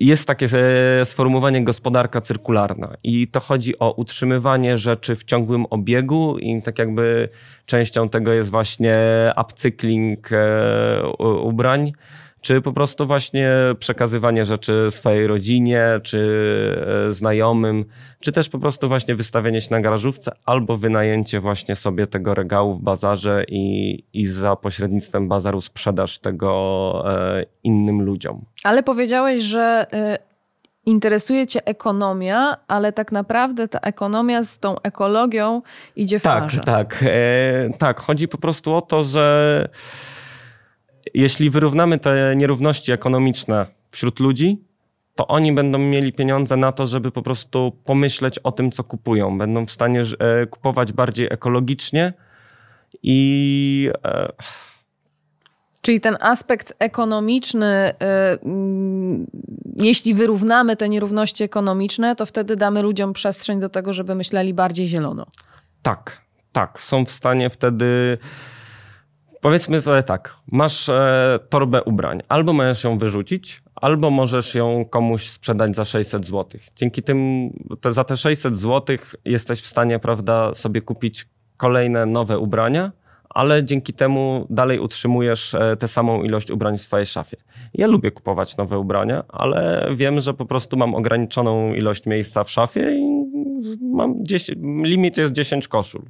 jest 0.00 0.26
takie 0.26 0.48
sformułowanie 1.04 1.64
gospodarka 1.64 2.20
cyrkularna 2.20 2.94
i 3.02 3.28
to 3.28 3.40
chodzi 3.40 3.78
o 3.78 3.92
utrzymywanie 3.92 4.78
rzeczy 4.78 5.16
w 5.16 5.24
ciągłym 5.24 5.66
obiegu 5.70 6.38
i 6.38 6.62
tak 6.62 6.78
jakby 6.78 7.28
częścią 7.66 8.08
tego 8.08 8.32
jest 8.32 8.50
właśnie 8.50 8.96
upcykling 9.40 10.32
e, 10.32 11.02
ubrań 11.42 11.92
czy 12.44 12.60
po 12.60 12.72
prostu 12.72 13.06
właśnie 13.06 13.50
przekazywanie 13.78 14.44
rzeczy 14.44 14.86
swojej 14.90 15.26
rodzinie, 15.26 16.00
czy 16.02 16.18
e, 17.08 17.12
znajomym, 17.12 17.84
czy 18.20 18.32
też 18.32 18.48
po 18.48 18.58
prostu 18.58 18.88
właśnie 18.88 19.14
wystawienie 19.14 19.60
się 19.60 19.68
na 19.70 19.80
garażówce, 19.80 20.32
albo 20.44 20.76
wynajęcie 20.76 21.40
właśnie 21.40 21.76
sobie 21.76 22.06
tego 22.06 22.34
regału 22.34 22.74
w 22.74 22.82
bazarze 22.82 23.44
i, 23.48 24.04
i 24.12 24.26
za 24.26 24.56
pośrednictwem 24.56 25.28
bazaru 25.28 25.60
sprzedaż 25.60 26.18
tego 26.18 27.04
e, 27.06 27.44
innym 27.62 28.02
ludziom. 28.02 28.44
Ale 28.64 28.82
powiedziałeś, 28.82 29.42
że 29.42 29.86
e, 29.92 30.18
interesuje 30.86 31.46
cię 31.46 31.66
ekonomia, 31.66 32.56
ale 32.68 32.92
tak 32.92 33.12
naprawdę 33.12 33.68
ta 33.68 33.78
ekonomia 33.78 34.42
z 34.42 34.58
tą 34.58 34.80
ekologią 34.80 35.62
idzie 35.96 36.18
w 36.18 36.22
tak, 36.22 36.42
parze. 36.42 36.60
Tak, 36.60 37.04
e, 37.06 37.70
tak. 37.78 38.00
Chodzi 38.00 38.28
po 38.28 38.38
prostu 38.38 38.74
o 38.74 38.80
to, 38.80 39.04
że 39.04 39.68
jeśli 41.14 41.50
wyrównamy 41.50 41.98
te 41.98 42.36
nierówności 42.36 42.92
ekonomiczne 42.92 43.66
wśród 43.90 44.20
ludzi, 44.20 44.64
to 45.14 45.26
oni 45.26 45.52
będą 45.52 45.78
mieli 45.78 46.12
pieniądze 46.12 46.56
na 46.56 46.72
to, 46.72 46.86
żeby 46.86 47.10
po 47.10 47.22
prostu 47.22 47.72
pomyśleć 47.84 48.38
o 48.38 48.52
tym, 48.52 48.70
co 48.70 48.84
kupują. 48.84 49.38
Będą 49.38 49.66
w 49.66 49.70
stanie 49.70 50.02
e, 50.18 50.46
kupować 50.46 50.92
bardziej 50.92 51.28
ekologicznie 51.30 52.12
i. 53.02 53.90
E, 54.04 54.32
Czyli 55.82 56.00
ten 56.00 56.16
aspekt 56.20 56.74
ekonomiczny, 56.78 57.66
e, 57.66 57.94
mm, 58.42 59.26
jeśli 59.76 60.14
wyrównamy 60.14 60.76
te 60.76 60.88
nierówności 60.88 61.44
ekonomiczne, 61.44 62.16
to 62.16 62.26
wtedy 62.26 62.56
damy 62.56 62.82
ludziom 62.82 63.12
przestrzeń 63.12 63.60
do 63.60 63.68
tego, 63.68 63.92
żeby 63.92 64.14
myśleli 64.14 64.54
bardziej 64.54 64.86
zielono. 64.86 65.26
Tak, 65.82 66.20
tak. 66.52 66.80
Są 66.80 67.04
w 67.04 67.10
stanie 67.10 67.50
wtedy 67.50 68.18
Powiedzmy 69.44 69.80
sobie 69.80 70.02
tak, 70.02 70.36
masz 70.52 70.88
e, 70.88 71.38
torbę 71.48 71.82
ubrań, 71.82 72.20
albo 72.28 72.52
możesz 72.52 72.84
ją 72.84 72.98
wyrzucić, 72.98 73.62
albo 73.74 74.10
możesz 74.10 74.54
ją 74.54 74.84
komuś 74.84 75.28
sprzedać 75.28 75.76
za 75.76 75.84
600 75.84 76.26
zł. 76.26 76.60
Dzięki 76.76 77.02
tym, 77.02 77.50
te, 77.80 77.92
za 77.92 78.04
te 78.04 78.16
600 78.16 78.56
zł 78.56 78.96
jesteś 79.24 79.60
w 79.60 79.66
stanie, 79.66 79.98
prawda, 79.98 80.54
sobie 80.54 80.82
kupić 80.82 81.26
kolejne 81.56 82.06
nowe 82.06 82.38
ubrania, 82.38 82.92
ale 83.30 83.64
dzięki 83.64 83.92
temu 83.92 84.46
dalej 84.50 84.78
utrzymujesz 84.78 85.54
e, 85.54 85.76
tę 85.76 85.88
samą 85.88 86.22
ilość 86.22 86.50
ubrań 86.50 86.78
w 86.78 86.82
swojej 86.82 87.06
szafie. 87.06 87.36
Ja 87.74 87.86
lubię 87.86 88.10
kupować 88.10 88.56
nowe 88.56 88.78
ubrania, 88.78 89.24
ale 89.28 89.88
wiem, 89.96 90.20
że 90.20 90.34
po 90.34 90.46
prostu 90.46 90.76
mam 90.76 90.94
ograniczoną 90.94 91.74
ilość 91.74 92.06
miejsca 92.06 92.44
w 92.44 92.50
szafie 92.50 92.96
i 92.96 93.24
mam 93.80 94.26
10, 94.26 94.58
limit 94.82 95.16
jest 95.16 95.32
10 95.32 95.68
koszul. 95.68 96.02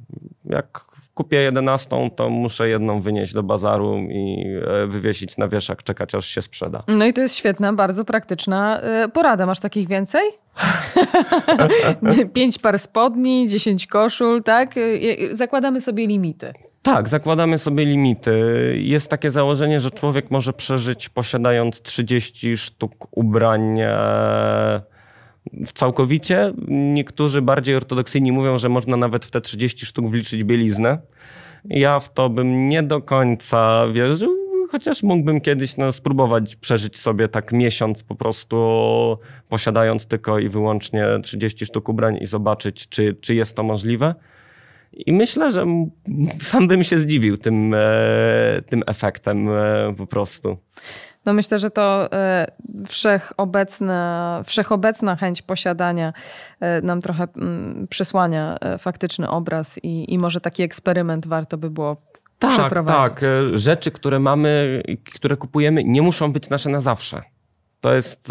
Jak 0.45 0.94
kupię 1.15 1.37
11, 1.37 2.11
to 2.15 2.29
muszę 2.29 2.69
jedną 2.69 3.01
wynieść 3.01 3.33
do 3.33 3.43
bazaru 3.43 3.97
i 3.97 4.45
e, 4.67 4.87
wywiesić 4.87 5.37
na 5.37 5.47
wieszak, 5.47 5.83
czekać 5.83 6.15
aż 6.15 6.25
się 6.25 6.41
sprzeda. 6.41 6.83
No 6.87 7.05
i 7.05 7.13
to 7.13 7.21
jest 7.21 7.35
świetna, 7.35 7.73
bardzo 7.73 8.05
praktyczna 8.05 8.81
e, 8.81 9.09
porada. 9.09 9.45
Masz 9.45 9.59
takich 9.59 9.87
więcej? 9.87 10.21
Pięć 12.33 12.59
par 12.59 12.79
spodni, 12.79 13.47
dziesięć 13.49 13.87
koszul, 13.87 14.43
tak? 14.43 14.75
E, 14.77 15.35
zakładamy 15.35 15.81
sobie 15.81 16.07
limity. 16.07 16.53
Tak, 16.81 17.09
zakładamy 17.09 17.57
sobie 17.57 17.85
limity. 17.85 18.31
Jest 18.79 19.09
takie 19.09 19.31
założenie, 19.31 19.79
że 19.79 19.91
człowiek 19.91 20.31
może 20.31 20.53
przeżyć 20.53 21.09
posiadając 21.09 21.81
30 21.81 22.57
sztuk 22.57 23.07
ubrań 23.11 23.79
całkowicie. 25.73 26.53
Niektórzy 26.67 27.41
bardziej 27.41 27.75
ortodoksyjni 27.75 28.31
mówią, 28.31 28.57
że 28.57 28.69
można 28.69 28.97
nawet 28.97 29.25
w 29.25 29.31
te 29.31 29.41
30 29.41 29.85
sztuk 29.85 30.09
wliczyć 30.09 30.43
bieliznę. 30.43 30.97
Ja 31.65 31.99
w 31.99 32.13
to 32.13 32.29
bym 32.29 32.67
nie 32.67 32.83
do 32.83 33.01
końca 33.01 33.87
wierzył, 33.93 34.35
chociaż 34.71 35.03
mógłbym 35.03 35.41
kiedyś 35.41 35.77
no, 35.77 35.91
spróbować 35.91 36.55
przeżyć 36.55 36.99
sobie 36.99 37.27
tak 37.27 37.51
miesiąc 37.51 38.03
po 38.03 38.15
prostu 38.15 38.57
posiadając 39.49 40.05
tylko 40.05 40.39
i 40.39 40.49
wyłącznie 40.49 41.05
30 41.23 41.65
sztuk 41.65 41.89
ubrań 41.89 42.17
i 42.21 42.25
zobaczyć, 42.25 42.89
czy, 42.89 43.15
czy 43.21 43.35
jest 43.35 43.55
to 43.55 43.63
możliwe. 43.63 44.15
I 44.93 45.13
myślę, 45.13 45.51
że 45.51 45.65
sam 46.41 46.67
bym 46.67 46.83
się 46.83 46.97
zdziwił 46.97 47.37
tym, 47.37 47.73
e, 47.73 48.61
tym 48.69 48.83
efektem 48.87 49.49
e, 49.49 49.93
po 49.97 50.07
prostu. 50.07 50.57
No 51.25 51.33
myślę, 51.33 51.59
że 51.59 51.69
to 51.69 52.11
e, 52.11 52.47
wszechobecna, 52.87 54.41
wszechobecna 54.45 55.15
chęć 55.15 55.41
posiadania 55.41 56.13
e, 56.59 56.81
nam 56.81 57.01
trochę 57.01 57.27
mm, 57.35 57.87
przysłania 57.87 58.57
e, 58.61 58.77
faktyczny 58.77 59.29
obraz 59.29 59.79
i, 59.83 60.13
i 60.13 60.17
może 60.19 60.41
taki 60.41 60.63
eksperyment 60.63 61.27
warto 61.27 61.57
by 61.57 61.69
było 61.69 61.97
tak, 62.39 62.51
przeprowadzić. 62.51 63.19
Tak, 63.19 63.29
rzeczy, 63.53 63.91
które 63.91 64.19
mamy, 64.19 64.83
które 65.15 65.37
kupujemy, 65.37 65.83
nie 65.83 66.01
muszą 66.01 66.33
być 66.33 66.49
nasze 66.49 66.69
na 66.69 66.81
zawsze. 66.81 67.21
To 67.81 67.93
jest 67.93 68.27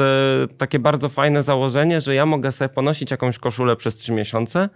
takie 0.59 0.79
bardzo 0.79 1.09
fajne 1.09 1.43
założenie, 1.43 2.01
że 2.01 2.15
ja 2.15 2.27
mogę 2.27 2.53
sobie 2.53 2.69
ponosić 2.69 3.11
jakąś 3.11 3.39
koszulę 3.39 3.77
przez 3.77 3.95
trzy 3.95 4.13
miesiące 4.13 4.69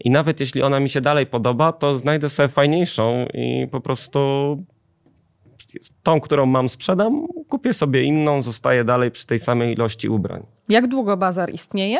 i 0.00 0.10
nawet 0.10 0.40
jeśli 0.40 0.62
ona 0.62 0.80
mi 0.80 0.88
się 0.88 1.00
dalej 1.00 1.26
podoba, 1.26 1.72
to 1.72 1.98
znajdę 1.98 2.30
sobie 2.30 2.48
fajniejszą 2.48 3.26
i 3.34 3.68
po 3.70 3.80
prostu 3.80 4.18
tą, 6.02 6.20
którą 6.20 6.46
mam, 6.46 6.68
sprzedam, 6.68 7.26
kupię 7.48 7.72
sobie 7.72 8.02
inną, 8.02 8.42
zostaję 8.42 8.84
dalej 8.84 9.10
przy 9.10 9.26
tej 9.26 9.38
samej 9.38 9.72
ilości 9.72 10.08
ubrań. 10.08 10.46
Jak 10.68 10.86
długo 10.86 11.16
bazar 11.16 11.50
istnieje? 11.50 11.98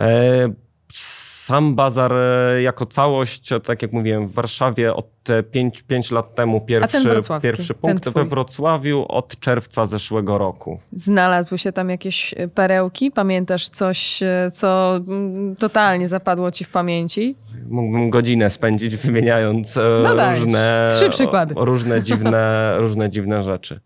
E, 0.00 0.48
sam 0.92 1.74
bazar 1.74 2.12
e, 2.14 2.62
jako 2.62 2.86
całość, 2.86 3.50
tak 3.64 3.82
jak 3.82 3.92
mówiłem, 3.92 4.28
w 4.28 4.32
Warszawie 4.32 4.94
od 4.94 5.06
5, 5.50 5.82
5 5.82 6.10
lat 6.10 6.34
temu 6.34 6.60
pierwszy, 6.60 7.20
pierwszy 7.42 7.74
punkt, 7.74 8.08
we 8.08 8.24
Wrocławiu 8.24 9.06
od 9.08 9.40
czerwca 9.40 9.86
zeszłego 9.86 10.38
roku. 10.38 10.78
Znalazły 10.92 11.58
się 11.58 11.72
tam 11.72 11.90
jakieś 11.90 12.34
e, 12.36 12.48
perełki? 12.48 13.10
Pamiętasz 13.10 13.68
coś, 13.68 14.20
co 14.52 14.96
mm, 14.96 15.56
totalnie 15.56 16.08
zapadło 16.08 16.50
ci 16.50 16.64
w 16.64 16.70
pamięci? 16.70 17.36
Mógłbym 17.70 18.10
godzinę 18.10 18.50
spędzić 18.50 18.96
wymieniając 18.96 19.76
e, 19.76 19.80
no 20.02 20.30
różne, 20.30 20.88
Trzy 20.92 21.10
przykłady. 21.10 21.54
różne, 21.56 22.02
dziwne, 22.02 22.74
różne 22.78 23.10
dziwne 23.10 23.42
rzeczy. 23.42 23.80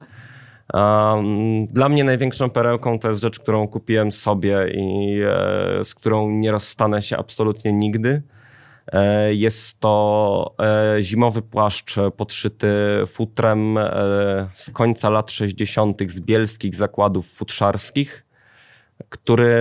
Um, 0.75 1.67
dla 1.67 1.89
mnie 1.89 2.05
największą 2.05 2.51
perełką 2.51 2.99
to 2.99 3.09
jest 3.09 3.21
rzecz, 3.21 3.39
którą 3.39 3.69
kupiłem 3.69 4.13
sobie 4.13 4.67
i 4.75 5.21
e, 5.23 5.85
z 5.85 5.95
którą 5.95 6.31
nie 6.31 6.53
rozstanę 6.53 7.03
się 7.03 7.17
absolutnie 7.17 7.73
nigdy. 7.73 8.23
E, 8.93 9.35
jest 9.35 9.81
to 9.81 10.55
e, 10.61 11.03
zimowy 11.03 11.43
płaszcz 11.43 11.97
podszyty 12.17 12.73
futrem 13.07 13.79
e, 13.79 14.49
z 14.55 14.71
końca 14.71 15.11
lat 15.11 15.31
60. 15.31 16.03
z 16.07 16.21
bielskich 16.21 16.75
zakładów 16.75 17.27
futrzarskich, 17.27 18.25
który 19.09 19.55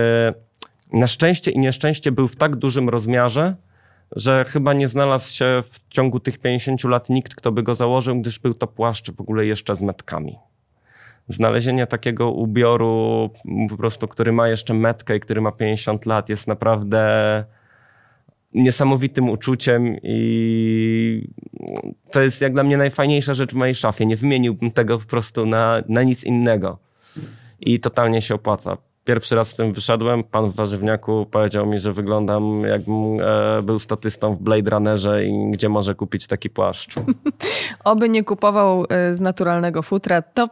na 0.92 1.06
szczęście 1.06 1.50
i 1.50 1.58
nieszczęście 1.58 2.12
był 2.12 2.28
w 2.28 2.36
tak 2.36 2.56
dużym 2.56 2.88
rozmiarze, 2.88 3.56
że 4.16 4.44
chyba 4.44 4.72
nie 4.72 4.88
znalazł 4.88 5.32
się 5.32 5.62
w 5.70 5.88
ciągu 5.88 6.20
tych 6.20 6.38
50 6.38 6.84
lat 6.84 7.10
nikt, 7.10 7.34
kto 7.34 7.52
by 7.52 7.62
go 7.62 7.74
założył, 7.74 8.20
gdyż 8.20 8.38
był 8.38 8.54
to 8.54 8.66
płaszcz 8.66 9.10
w 9.10 9.20
ogóle 9.20 9.46
jeszcze 9.46 9.76
z 9.76 9.80
metkami. 9.80 10.38
znalezienie 11.28 11.86
takiego 11.86 12.30
ubioru 12.30 13.30
po 13.68 13.76
prostu, 13.76 14.08
który 14.08 14.32
ma 14.32 14.48
jeszcze 14.48 14.74
metkę 14.74 15.16
i 15.16 15.20
który 15.20 15.40
ma 15.40 15.52
50 15.52 16.06
lat 16.06 16.28
jest 16.28 16.48
naprawdę 16.48 17.44
niesamowitym 18.54 19.30
uczuciem 19.30 19.96
i 20.02 21.28
to 22.10 22.20
jest 22.20 22.40
jak 22.40 22.52
dla 22.52 22.62
mnie 22.62 22.76
najfajniejsza 22.76 23.34
rzecz 23.34 23.52
w 23.52 23.56
mojej 23.56 23.74
szafie. 23.74 24.06
Nie 24.06 24.16
wymieniłbym 24.16 24.70
tego 24.70 24.98
po 24.98 25.06
prostu 25.06 25.46
na, 25.46 25.82
na 25.88 26.02
nic 26.02 26.24
innego. 26.24 26.78
I 27.60 27.80
totalnie 27.80 28.22
się 28.22 28.34
opłaca 28.34 28.76
pierwszy 29.04 29.34
raz 29.34 29.48
z 29.48 29.54
tym 29.54 29.72
wyszedłem, 29.72 30.24
pan 30.24 30.50
w 30.50 30.54
warzywniaku 30.54 31.26
powiedział 31.30 31.66
mi, 31.66 31.78
że 31.78 31.92
wyglądam 31.92 32.62
jakbym 32.62 33.20
e, 33.20 33.62
był 33.62 33.78
statystą 33.78 34.34
w 34.34 34.42
Blade 34.42 34.70
Runnerze 34.70 35.24
i 35.24 35.50
gdzie 35.50 35.68
może 35.68 35.94
kupić 35.94 36.26
taki 36.26 36.50
płaszcz. 36.50 36.94
Oby 37.84 38.08
nie 38.08 38.24
kupował 38.24 38.84
e, 38.88 39.14
z 39.14 39.20
naturalnego 39.20 39.82
futra, 39.82 40.22
to 40.22 40.48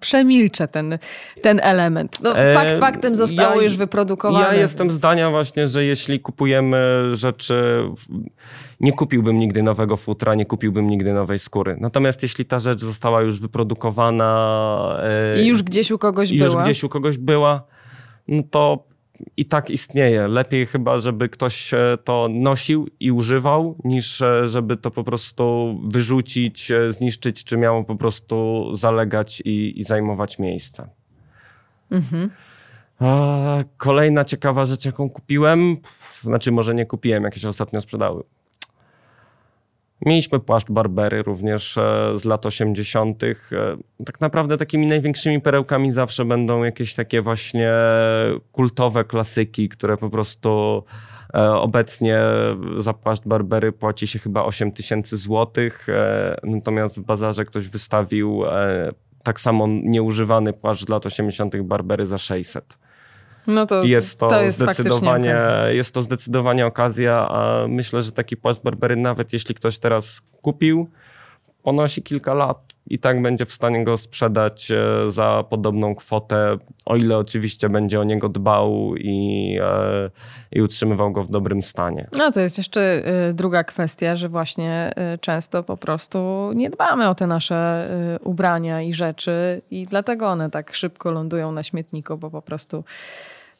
przemilczę 0.00 0.68
ten, 0.68 0.98
ten 1.42 1.60
element. 1.62 2.18
No, 2.22 2.38
e, 2.38 2.54
fakt 2.54 2.80
faktem 2.80 3.16
zostało 3.16 3.56
ja, 3.56 3.62
już 3.62 3.76
wyprodukowane. 3.76 4.46
Ja 4.46 4.54
jestem 4.54 4.88
więc... 4.88 4.98
zdania 4.98 5.30
właśnie, 5.30 5.68
że 5.68 5.84
jeśli 5.84 6.20
kupujemy 6.20 7.10
rzeczy... 7.12 7.82
Nie 8.80 8.92
kupiłbym 8.92 9.38
nigdy 9.38 9.62
nowego 9.62 9.96
futra, 9.96 10.34
nie 10.34 10.46
kupiłbym 10.46 10.90
nigdy 10.90 11.12
nowej 11.12 11.38
skóry. 11.38 11.76
Natomiast 11.80 12.22
jeśli 12.22 12.44
ta 12.44 12.60
rzecz 12.60 12.80
została 12.80 13.22
już 13.22 13.40
wyprodukowana... 13.40 15.00
E, 15.02 15.42
I 15.42 15.46
już 15.46 15.62
gdzieś 15.62 15.90
u 15.90 15.98
kogoś 15.98 16.32
była. 16.32 16.44
Już 16.44 16.56
gdzieś 16.56 16.84
u 16.84 16.88
kogoś 16.88 17.18
była 17.18 17.71
no 18.32 18.42
to 18.50 18.84
i 19.36 19.44
tak 19.46 19.70
istnieje. 19.70 20.28
Lepiej 20.28 20.66
chyba, 20.66 21.00
żeby 21.00 21.28
ktoś 21.28 21.70
to 22.04 22.28
nosił 22.30 22.88
i 23.00 23.12
używał, 23.12 23.78
niż 23.84 24.22
e, 24.22 24.48
żeby 24.48 24.76
to 24.76 24.90
po 24.90 25.04
prostu 25.04 25.76
wyrzucić, 25.84 26.70
e, 26.70 26.92
zniszczyć, 26.92 27.44
czy 27.44 27.56
miało 27.56 27.84
po 27.84 27.96
prostu 27.96 28.66
zalegać 28.76 29.42
i, 29.44 29.80
i 29.80 29.84
zajmować 29.84 30.38
miejsce. 30.38 30.88
Mhm. 31.90 32.30
A, 33.00 33.64
kolejna 33.76 34.24
ciekawa 34.24 34.64
rzecz, 34.64 34.84
jaką 34.84 35.10
kupiłem, 35.10 35.76
znaczy 36.22 36.52
może 36.52 36.74
nie 36.74 36.86
kupiłem, 36.86 37.24
jakieś 37.24 37.44
ostatnio 37.44 37.80
sprzedały. 37.80 38.22
Mieliśmy 40.06 40.40
płaszcz 40.40 40.70
Barbery 40.70 41.22
również 41.22 41.78
e, 41.78 42.18
z 42.18 42.24
lat 42.24 42.46
80. 42.46 43.24
E, 43.24 43.34
tak 44.04 44.20
naprawdę 44.20 44.56
takimi 44.56 44.86
największymi 44.86 45.40
perełkami 45.40 45.92
zawsze 45.92 46.24
będą 46.24 46.64
jakieś 46.64 46.94
takie 46.94 47.22
właśnie 47.22 47.72
kultowe 48.52 49.04
klasyki, 49.04 49.68
które 49.68 49.96
po 49.96 50.10
prostu 50.10 50.82
e, 51.34 51.52
obecnie 51.52 52.20
za 52.78 52.92
płaszcz 52.92 53.24
Barbery 53.24 53.72
płaci 53.72 54.06
się 54.06 54.18
chyba 54.18 54.44
8 54.44 54.72
tysięcy 54.72 55.16
złotych, 55.16 55.86
natomiast 56.42 56.98
w 56.98 57.02
bazarze 57.02 57.44
ktoś 57.44 57.68
wystawił 57.68 58.42
tak 59.22 59.40
samo 59.40 59.66
nieużywany 59.68 60.52
płaszcz 60.52 60.86
z 60.86 60.88
lat 60.88 61.06
80. 61.06 61.62
Barbery 61.62 62.06
za 62.06 62.18
600. 62.18 62.78
No 63.46 63.66
to, 63.66 63.84
jest 63.84 64.18
to, 64.18 64.28
to 64.28 64.42
jest 64.42 64.58
zdecydowanie, 64.58 65.36
jest 65.70 65.94
to 65.94 66.02
zdecydowanie 66.02 66.66
okazja, 66.66 67.28
a 67.28 67.68
myślę, 67.68 68.02
że 68.02 68.12
taki 68.12 68.36
płaszcz 68.36 68.60
Barbery, 68.60 68.96
nawet 68.96 69.32
jeśli 69.32 69.54
ktoś 69.54 69.78
teraz 69.78 70.22
kupił, 70.42 70.90
ponosi 71.62 72.02
kilka 72.02 72.34
lat 72.34 72.71
i 72.86 72.98
tak 72.98 73.22
będzie 73.22 73.46
w 73.46 73.52
stanie 73.52 73.84
go 73.84 73.98
sprzedać 73.98 74.70
e, 74.70 75.10
za 75.10 75.44
podobną 75.50 75.94
kwotę, 75.94 76.56
o 76.86 76.96
ile 76.96 77.18
oczywiście 77.18 77.68
będzie 77.68 78.00
o 78.00 78.04
niego 78.04 78.28
dbał 78.28 78.96
i, 78.96 79.58
e, 79.60 80.10
i 80.52 80.62
utrzymywał 80.62 81.12
go 81.12 81.24
w 81.24 81.30
dobrym 81.30 81.62
stanie. 81.62 82.08
No 82.18 82.32
to 82.32 82.40
jest 82.40 82.58
jeszcze 82.58 82.80
e, 82.80 83.32
druga 83.32 83.64
kwestia, 83.64 84.16
że 84.16 84.28
właśnie 84.28 84.92
często 85.20 85.62
po 85.62 85.76
prostu 85.76 86.50
nie 86.54 86.70
dbamy 86.70 87.08
o 87.08 87.14
te 87.14 87.26
nasze 87.26 87.88
ubrania 88.24 88.82
i 88.82 88.94
rzeczy 88.94 89.62
i 89.70 89.86
dlatego 89.86 90.28
one 90.28 90.50
tak 90.50 90.74
szybko 90.74 91.10
lądują 91.10 91.52
na 91.52 91.62
śmietniku, 91.62 92.16
bo 92.16 92.30
po 92.30 92.42
prostu 92.42 92.84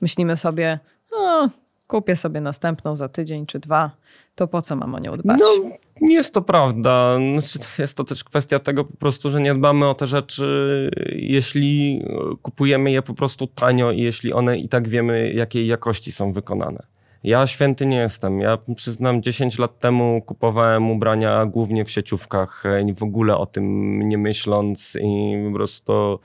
myślimy 0.01 0.37
sobie, 0.37 0.79
no, 1.13 1.51
kupię 1.87 2.17
sobie 2.17 2.41
następną 2.41 2.97
za 2.97 3.09
tydzień 3.09 3.47
czy 3.47 3.59
dwa, 3.59 3.91
to 4.35 4.49
po 4.49 4.63
co 4.63 4.77
mam 4.77 4.95
o 4.95 4.99
nią 4.99 5.17
dbać? 5.17 5.41
No, 5.41 5.71
jest 6.11 6.35
to 6.35 6.43
prawda. 6.43 7.19
Znaczy, 7.33 7.59
jest 7.79 7.97
to 7.97 8.05
też 8.05 8.25
kwestia 8.25 8.59
tego 8.59 8.85
po 8.85 8.97
prostu, 8.97 9.31
że 9.31 9.41
nie 9.41 9.55
dbamy 9.55 9.89
o 9.89 9.95
te 9.95 10.07
rzeczy, 10.07 10.91
jeśli 11.13 12.03
kupujemy 12.43 12.91
je 12.91 13.03
po 13.03 13.15
prostu 13.15 13.47
tanio 13.47 13.91
i 13.91 14.01
jeśli 14.01 14.33
one 14.33 14.59
i 14.59 14.69
tak 14.69 14.89
wiemy, 14.89 15.33
jakiej 15.33 15.67
jakości 15.67 16.13
są 16.13 16.33
wykonane. 16.33 16.83
Ja 17.25 17.47
święty 17.47 17.87
nie 17.87 17.97
jestem. 17.97 18.41
Ja 18.41 18.59
przyznam, 18.77 19.23
10 19.23 19.59
lat 19.59 19.79
temu 19.79 20.23
kupowałem 20.27 20.91
ubrania 20.91 21.47
głównie 21.47 21.85
w 21.85 21.91
sieciówkach, 21.91 22.65
w 22.97 23.03
ogóle 23.03 23.37
o 23.37 23.47
tym 23.47 23.99
nie 24.09 24.19
myśląc 24.19 24.97
i 25.01 25.35
po 25.49 25.55
prostu 25.55 26.19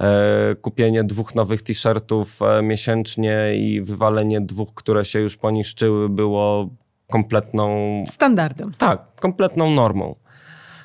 E, 0.00 0.54
kupienie 0.54 1.04
dwóch 1.04 1.34
nowych 1.34 1.62
t-shirtów 1.62 2.42
e, 2.42 2.62
miesięcznie 2.62 3.54
i 3.56 3.82
wywalenie 3.82 4.40
dwóch, 4.40 4.74
które 4.74 5.04
się 5.04 5.20
już 5.20 5.36
poniszczyły, 5.36 6.08
było 6.08 6.68
kompletną. 7.10 8.04
Standardem. 8.08 8.72
Tak, 8.78 9.14
kompletną 9.14 9.70
normą. 9.70 10.14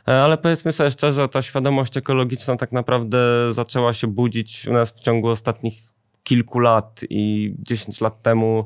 E, 0.07 0.23
ale 0.23 0.37
powiedzmy 0.37 0.71
sobie 0.71 0.91
szczerze, 0.91 1.29
ta 1.29 1.41
świadomość 1.41 1.97
ekologiczna 1.97 2.57
tak 2.57 2.71
naprawdę 2.71 3.17
zaczęła 3.53 3.93
się 3.93 4.07
budzić 4.07 4.67
u 4.67 4.73
nas 4.73 4.91
w 4.91 4.99
ciągu 4.99 5.27
ostatnich 5.27 5.93
kilku 6.23 6.59
lat 6.59 7.01
i 7.09 7.55
10 7.59 8.01
lat 8.01 8.21
temu 8.21 8.65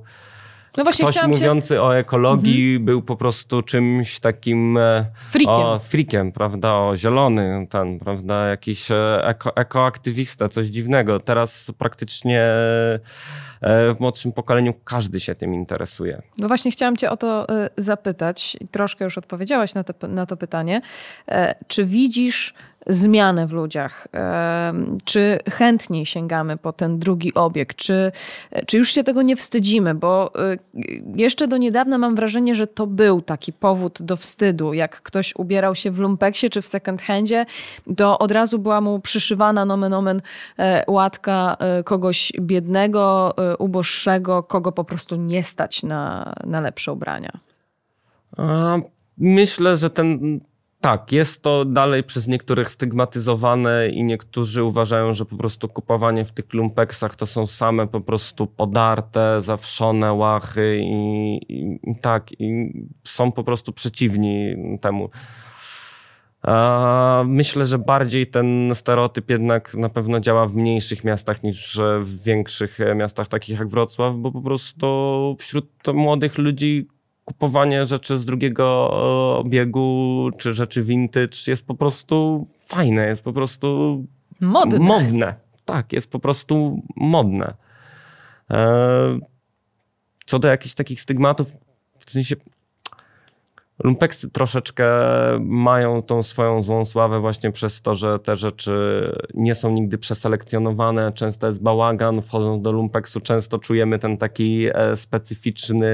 no 0.80 0.84
właśnie 0.84 1.06
Ktoś 1.06 1.24
mówiący 1.24 1.74
cię... 1.74 1.82
o 1.84 1.98
ekologii 1.98 2.68
mhm. 2.68 2.86
był 2.86 3.02
po 3.02 3.16
prostu 3.16 3.62
czymś 3.62 4.20
takim... 4.20 4.78
E, 4.78 5.06
freakiem. 5.26 5.56
O, 5.56 5.80
freakiem, 5.80 6.32
prawda? 6.32 6.74
O, 6.74 6.98
zielony 6.98 7.68
ten, 7.70 8.00
prawda? 8.00 8.48
Jakiś 8.48 8.92
e, 8.92 9.22
eko, 9.24 9.56
ekoaktywista, 9.56 10.50
coś 10.50 10.68
dziwnego. 10.68 11.20
Teraz 11.20 11.72
praktycznie 11.78 12.42
e, 12.42 13.00
w 13.94 14.00
młodszym 14.00 14.32
pokoleniu 14.32 14.74
każdy 14.84 15.20
się 15.20 15.36
tym 15.36 15.54
interesuje. 15.54 16.22
No 16.38 16.48
właśnie 16.48 16.72
chciałam 16.72 16.98
cię 16.98 17.10
o 17.10 17.18
to 17.18 17.48
zapytać 17.78 18.58
i 18.62 18.68
troszkę 18.68 19.06
już 19.06 19.18
odpowiedziałaś 19.18 19.74
na 19.74 19.84
to, 19.84 20.08
na 20.08 20.26
to 20.26 20.38
pytanie. 20.38 20.82
Czy 21.68 21.86
widzisz 21.86 22.54
zmianę 22.88 23.48
w 23.48 23.52
ludziach? 23.52 24.08
Czy 25.04 25.40
chętniej 25.50 26.06
sięgamy 26.06 26.58
po 26.58 26.74
ten 26.74 27.00
drugi 27.00 27.34
obieg? 27.34 27.74
Czy, 27.74 28.12
czy 28.68 28.78
już 28.78 28.92
się 28.94 29.04
tego 29.04 29.22
nie 29.22 29.36
wstydzimy? 29.36 29.96
Bo 29.96 30.32
y, 30.52 30.60
jeszcze 31.16 31.48
do 31.48 31.58
niedawna 31.58 31.98
mam 31.98 32.16
wrażenie, 32.16 32.56
że 32.56 32.68
to 32.68 32.88
był 32.88 33.22
taki 33.22 33.54
powód 33.54 34.02
do 34.02 34.16
wstydu. 34.16 34.74
Jak 34.74 35.02
ktoś 35.02 35.36
ubierał 35.36 35.76
się 35.76 35.92
w 35.92 36.00
lumpeksie 36.00 36.50
czy 36.50 36.62
w 36.62 36.68
second 36.68 37.02
handzie, 37.02 37.46
to 37.98 38.20
od 38.20 38.32
razu 38.32 38.60
była 38.60 38.82
mu 38.82 39.00
przyszywana 39.00 39.66
nomen 39.66 39.94
omen 39.94 40.22
e, 40.60 40.84
łatka 40.88 41.58
e, 41.60 41.84
kogoś 41.84 42.32
biednego, 42.40 43.34
e, 43.38 43.58
uboższego, 43.58 44.44
kogo 44.44 44.72
po 44.72 44.84
prostu 44.84 45.16
nie 45.16 45.44
stać 45.44 45.84
na, 45.84 46.34
na 46.46 46.62
lepsze 46.62 46.94
ubrania. 46.94 47.32
Myślę, 49.18 49.78
że 49.78 49.90
ten 49.90 50.40
tak, 50.82 51.12
jest 51.12 51.42
to 51.42 51.66
dalej 51.66 52.04
przez 52.04 52.28
niektórych 52.28 52.70
stygmatyzowane 52.70 53.90
i 53.90 54.04
niektórzy 54.04 54.64
uważają, 54.64 55.14
że 55.14 55.26
po 55.26 55.36
prostu 55.36 55.68
kupowanie 55.68 56.26
w 56.26 56.32
tych 56.32 56.54
lumpeksach 56.54 57.16
to 57.16 57.26
są 57.26 57.48
same 57.48 57.88
po 57.88 58.02
prostu 58.02 58.48
podarte, 58.48 59.42
zawszone 59.42 60.14
łachy 60.14 60.80
i, 60.84 61.36
i, 61.50 61.80
i 61.84 61.96
tak, 62.02 62.32
i 62.40 62.74
są 63.04 63.32
po 63.32 63.44
prostu 63.44 63.74
przeciwni 63.74 64.56
temu. 64.82 65.10
Myślę, 67.26 67.66
że 67.66 67.80
bardziej 67.80 68.28
ten 68.28 68.72
stereotyp 68.74 69.30
jednak 69.30 69.74
na 69.74 69.90
pewno 69.90 70.20
działa 70.20 70.48
w 70.48 70.56
mniejszych 70.56 71.04
miastach 71.04 71.44
niż 71.44 71.80
w 72.02 72.24
większych 72.24 72.80
miastach 72.96 73.28
takich 73.28 73.60
jak 73.60 73.68
Wrocław, 73.68 74.16
bo 74.16 74.32
po 74.32 74.42
prostu 74.42 75.36
wśród 75.40 75.70
młodych 75.94 76.38
ludzi 76.38 76.88
kupowanie 77.30 77.86
rzeczy 77.86 78.18
z 78.18 78.26
drugiego 78.26 78.90
obiegu, 79.40 80.30
czy 80.38 80.54
rzeczy 80.54 80.84
vintage 80.84 81.38
jest 81.48 81.66
po 81.66 81.76
prostu 81.76 82.48
fajne, 82.66 83.08
jest 83.08 83.24
po 83.24 83.34
prostu 83.34 83.68
modne. 84.42 84.80
modne. 84.80 85.36
Tak, 85.66 85.94
jest 85.94 86.12
po 86.12 86.20
prostu 86.20 86.82
modne. 86.96 87.54
E, 88.52 89.20
co 90.26 90.40
do 90.40 90.48
jakichś 90.48 90.76
takich 90.76 91.02
stygmatów, 91.02 91.48
w 92.06 92.12
sensie 92.12 92.36
Lumpeksy 93.84 94.30
troszeczkę 94.30 94.90
mają 95.40 96.02
tą 96.02 96.24
swoją 96.24 96.62
złą 96.62 96.86
sławę 96.86 97.20
właśnie 97.20 97.52
przez 97.52 97.82
to, 97.82 97.96
że 97.96 98.20
te 98.20 98.36
rzeczy 98.36 98.72
nie 99.34 99.56
są 99.56 99.72
nigdy 99.72 99.98
przeselekcjonowane, 99.98 101.12
często 101.14 101.48
jest 101.48 101.62
bałagan, 101.62 102.22
wchodząc 102.22 102.64
do 102.64 102.72
lumpeksu 102.72 103.20
często 103.22 103.60
czujemy 103.60 104.00
ten 104.00 104.18
taki 104.18 104.68
e, 104.74 104.96
specyficzny 104.96 105.90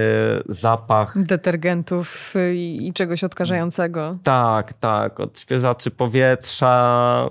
zapach. 0.50 1.24
Detergentów 1.24 2.34
i, 2.54 2.92
czegoś 2.94 3.24
odkażającego. 3.24 4.18
Tak, 4.24 4.74
tak, 4.74 5.20
odświeżaczy 5.20 5.92
powietrza. 5.92 7.28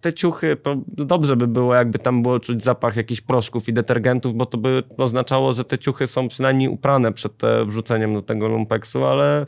Te 0.00 0.12
ciuchy, 0.12 0.56
to 0.56 0.76
dobrze 0.86 1.36
by 1.36 1.46
było, 1.46 1.74
jakby 1.74 1.98
tam 1.98 2.22
było 2.22 2.40
czuć 2.40 2.64
zapach 2.64 2.96
jakichś 2.96 3.20
proszków 3.20 3.68
i 3.68 3.72
detergentów, 3.72 4.34
bo 4.34 4.46
to 4.46 4.58
by 4.58 4.82
oznaczało, 4.96 5.52
że 5.52 5.64
te 5.64 5.78
ciuchy 5.78 6.06
są 6.06 6.28
przynajmniej 6.28 6.68
uprane 6.68 7.12
przed 7.12 7.44
e, 7.44 7.64
wrzuceniem 7.64 8.14
do 8.14 8.22
tego 8.22 8.48
lumpeksu, 8.48 9.04
ale 9.04 9.44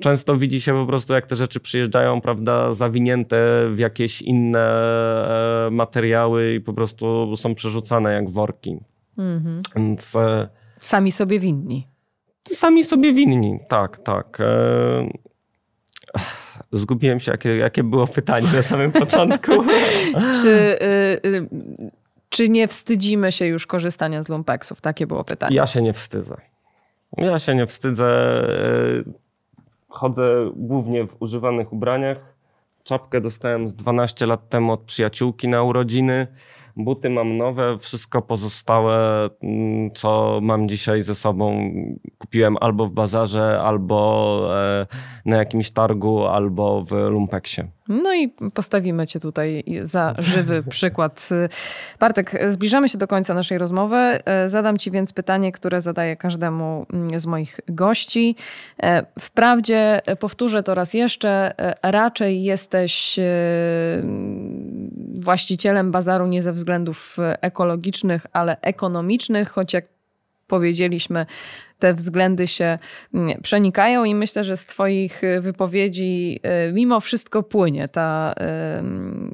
często 0.00 0.36
widzi 0.36 0.60
się 0.60 0.72
po 0.72 0.86
prostu, 0.86 1.12
jak 1.12 1.26
te 1.26 1.36
rzeczy 1.36 1.60
przyjeżdżają, 1.60 2.20
prawda, 2.20 2.74
zawinięte 2.74 3.68
w 3.74 3.78
jakieś 3.78 4.22
inne 4.22 4.60
e, 5.66 5.70
materiały 5.70 6.54
i 6.54 6.60
po 6.60 6.72
prostu 6.72 7.36
są 7.36 7.54
przerzucane 7.54 8.12
jak 8.12 8.30
worki. 8.30 8.78
Mhm. 9.18 9.62
Więc... 9.76 10.16
E, 10.16 10.48
sami 10.78 11.12
sobie 11.12 11.40
winni. 11.40 11.86
Sami 12.52 12.84
sobie 12.84 13.12
winni, 13.12 13.58
tak, 13.68 13.98
tak. 13.98 14.38
E, 14.40 15.08
zgubiłem 16.72 17.20
się, 17.20 17.32
jakie, 17.32 17.56
jakie 17.56 17.82
było 17.82 18.06
pytanie 18.06 18.48
na 18.54 18.62
samym 18.62 18.92
początku. 18.92 19.52
Czy, 20.42 20.48
y, 20.48 21.28
y, 21.28 21.48
czy 22.28 22.48
nie 22.48 22.68
wstydzimy 22.68 23.32
się 23.32 23.46
już 23.46 23.66
korzystania 23.66 24.22
z 24.22 24.28
lumpeksów? 24.28 24.80
Takie 24.80 25.06
było 25.06 25.24
pytanie. 25.24 25.56
Ja 25.56 25.66
się 25.66 25.82
nie 25.82 25.92
wstydzę. 25.92 26.36
Ja 27.16 27.38
się 27.38 27.54
nie 27.54 27.66
wstydzę. 27.66 28.42
Chodzę 29.88 30.50
głównie 30.56 31.06
w 31.06 31.16
używanych 31.22 31.72
ubraniach. 31.72 32.34
Czapkę 32.84 33.20
dostałem 33.20 33.68
z 33.68 33.74
12 33.74 34.26
lat 34.26 34.48
temu 34.48 34.72
od 34.72 34.82
przyjaciółki 34.82 35.48
na 35.48 35.62
urodziny. 35.62 36.26
Buty 36.76 37.10
mam 37.10 37.36
nowe, 37.36 37.78
wszystko 37.78 38.22
pozostałe, 38.22 39.28
mm, 39.42 39.90
co 39.94 40.38
mam 40.42 40.68
dzisiaj 40.68 41.02
ze 41.02 41.14
sobą, 41.14 41.72
kupiłem 42.18 42.56
albo 42.60 42.86
w 42.86 42.90
bazarze, 42.90 43.60
albo 43.60 44.40
e, 44.62 44.86
na 45.24 45.36
jakimś 45.36 45.70
targu, 45.70 46.26
albo 46.26 46.84
w 46.84 46.92
lumpeksie. 46.92 47.62
No 47.90 48.14
i 48.14 48.28
postawimy 48.54 49.06
Cię 49.06 49.20
tutaj 49.20 49.64
za 49.82 50.14
żywy 50.18 50.62
przykład. 50.70 51.28
Bartek, 52.00 52.32
zbliżamy 52.48 52.88
się 52.88 52.98
do 52.98 53.06
końca 53.06 53.34
naszej 53.34 53.58
rozmowy. 53.58 53.96
E, 53.96 54.48
zadam 54.48 54.78
Ci 54.78 54.90
więc 54.90 55.12
pytanie, 55.12 55.52
które 55.52 55.80
zadaję 55.80 56.16
każdemu 56.16 56.86
mm, 56.92 57.20
z 57.20 57.26
moich 57.26 57.60
gości. 57.68 58.36
E, 58.82 59.06
wprawdzie, 59.18 60.00
powtórzę 60.18 60.62
to 60.62 60.74
raz 60.74 60.94
jeszcze, 60.94 61.52
raczej 61.82 62.42
jesteś 62.42 63.20
właścicielem 65.20 65.90
bazaru 65.90 66.26
nie 66.26 66.42
ze 66.42 66.52
względów 66.60 67.16
ekologicznych, 67.40 68.26
ale 68.32 68.60
ekonomicznych, 68.60 69.50
choć 69.50 69.72
jak 69.72 69.84
powiedzieliśmy, 70.50 71.26
te 71.78 71.94
względy 71.94 72.46
się 72.46 72.78
mm, 73.14 73.42
przenikają 73.42 74.04
i 74.04 74.14
myślę, 74.14 74.44
że 74.44 74.56
z 74.56 74.66
Twoich 74.66 75.22
wypowiedzi 75.40 76.40
y, 76.68 76.72
mimo 76.72 77.00
wszystko 77.00 77.42
płynie 77.42 77.88
ta, 77.88 78.34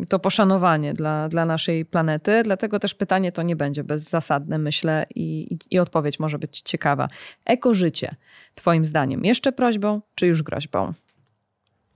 to 0.08 0.18
poszanowanie 0.18 0.94
dla, 0.94 1.28
dla 1.28 1.44
naszej 1.44 1.84
planety. 1.84 2.42
Dlatego 2.44 2.78
też 2.78 2.94
pytanie 2.94 3.32
to 3.32 3.42
nie 3.42 3.56
będzie 3.56 3.84
bezzasadne, 3.84 4.58
myślę, 4.58 5.06
i, 5.14 5.58
i 5.70 5.78
odpowiedź 5.78 6.18
może 6.18 6.38
być 6.38 6.60
ciekawa. 6.60 7.08
Ekożycie, 7.44 8.16
Twoim 8.54 8.86
zdaniem, 8.86 9.24
jeszcze 9.24 9.52
prośbą 9.52 10.00
czy 10.14 10.26
już 10.26 10.42
groźbą? 10.42 10.92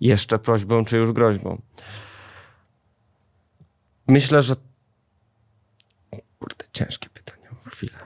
Jeszcze 0.01 0.39
prośbą 0.39 0.85
czy 0.85 0.97
już 0.97 1.13
groźbą? 1.13 1.61
Myślę, 4.09 4.43
że. 4.43 4.70
Kurde, 6.41 6.65
ciężkie 6.73 7.09
pytanie. 7.15 7.49
Chwilę. 7.71 7.99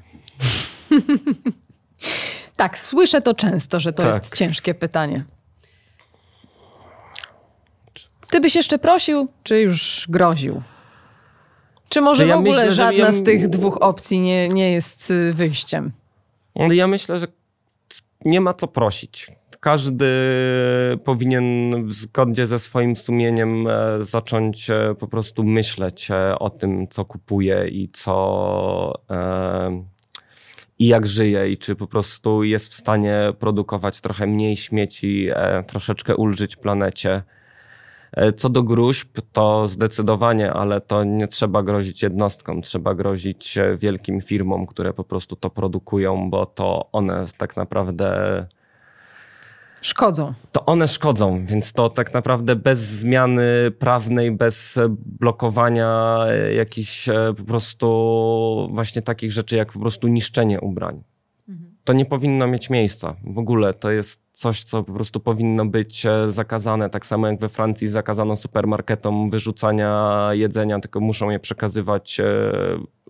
tak, 2.57 2.79
słyszę 2.79 3.23
to 3.23 3.35
często, 3.35 3.81
że 3.81 3.93
to 3.93 4.03
tak. 4.03 4.15
jest 4.15 4.35
ciężkie 4.35 4.75
pytanie. 4.75 5.25
Ty 8.31 8.41
byś 8.41 8.55
jeszcze 8.55 8.79
prosił, 8.79 9.29
czy 9.43 9.61
już 9.61 10.07
groził? 10.09 10.63
Czy 11.89 12.01
może 12.01 12.27
ja 12.27 12.37
w 12.37 12.39
ogóle 12.39 12.57
myślę, 12.57 12.75
żadna 12.75 13.05
ja... 13.05 13.13
z 13.13 13.23
tych 13.23 13.49
dwóch 13.49 13.79
opcji 13.81 14.21
nie, 14.21 14.49
nie 14.49 14.73
jest 14.73 15.11
y, 15.11 15.33
wyjściem? 15.33 15.93
Ja 16.55 16.87
myślę, 16.87 17.19
że 17.19 17.27
nie 18.25 18.41
ma 18.41 18.55
co 18.55 18.69
prosić 18.69 19.31
każdy 19.65 20.07
powinien 21.05 21.45
w 21.87 21.93
zgodzie 21.93 22.47
ze 22.47 22.59
swoim 22.59 22.97
sumieniem 22.97 23.67
e, 23.67 24.05
zacząć 24.05 24.71
e, 24.71 24.95
po 24.99 25.09
prostu 25.09 25.45
myśleć 25.45 26.11
e, 26.11 26.39
o 26.39 26.51
tym, 26.51 26.89
co 26.89 27.05
kupuje 27.05 27.69
i 27.69 27.89
co 27.89 28.95
i 30.79 30.87
jak 30.87 31.07
żyje, 31.07 31.51
i 31.51 31.59
czy 31.59 31.77
po 31.77 31.87
prostu 31.87 32.45
jest 32.45 32.73
w 32.73 32.75
stanie 32.75 33.33
produkować 33.39 34.01
trochę 34.01 34.27
mniej 34.27 34.57
śmieci, 34.57 35.29
troszeczkę 35.67 36.17
ulżyć 36.17 36.57
planecie. 36.57 37.23
Co 38.37 38.49
do 38.49 38.63
gruźb, 38.63 39.21
to 39.33 39.69
zdecydowanie, 39.69 40.53
ale 40.53 40.81
to 40.81 41.05
nie 41.05 41.29
trzeba 41.29 41.63
grozić 41.63 42.03
jednostkom, 42.03 42.63
trzeba 42.63 42.95
grozić 42.95 43.59
wielkim 43.79 44.21
firmom, 44.21 44.67
które 44.67 44.93
po 44.93 45.05
prostu 45.05 45.37
to 45.37 45.51
produkują, 45.51 46.31
bo 46.31 46.47
to 46.47 46.89
one 46.93 47.27
tak 47.39 47.57
naprawdę 47.57 48.47
Szkodzą. 49.85 50.33
To 50.53 50.67
one 50.67 50.89
szkodzą, 50.89 51.47
więc 51.47 51.73
to 51.73 51.89
tak 51.89 52.15
naprawdę 52.15 52.57
bez 52.57 52.79
zmiany 52.79 53.71
prawnej, 53.79 54.33
bez 54.33 54.79
blokowania 55.21 56.19
jakichś 56.57 57.09
e, 57.09 57.35
po 57.37 57.45
prostu 57.45 58.69
właśnie 58.73 59.03
takich 59.03 59.33
rzeczy, 59.33 59.57
jak 59.57 59.73
po 59.73 59.81
prostu 59.81 60.09
niszczenie 60.09 60.61
ubrań. 60.61 61.03
Mhm. 61.49 61.75
To 61.85 61.93
nie 61.93 62.05
powinno 62.05 62.47
mieć 62.47 62.71
miejsca. 62.71 63.17
W 63.25 63.39
ogóle 63.39 63.75
to 63.75 63.91
jest 63.91 64.21
coś, 64.33 64.65
co 64.65 64.83
po 64.83 64.93
prostu 64.93 65.21
powinno 65.21 65.67
być 65.67 66.07
e, 66.07 66.33
zakazane. 66.33 66.91
Tak 66.91 67.07
samo 67.07 67.27
jak 67.27 67.41
we 67.41 67.49
Francji 67.49 67.89
zakazano 67.89 68.37
supermarketom 68.37 69.31
wyrzucania 69.31 70.29
jedzenia, 70.33 70.81
tylko 70.81 71.01
muszą 71.01 71.31
je 71.31 71.41
przekazywać 71.41 72.21
e, 72.21 72.25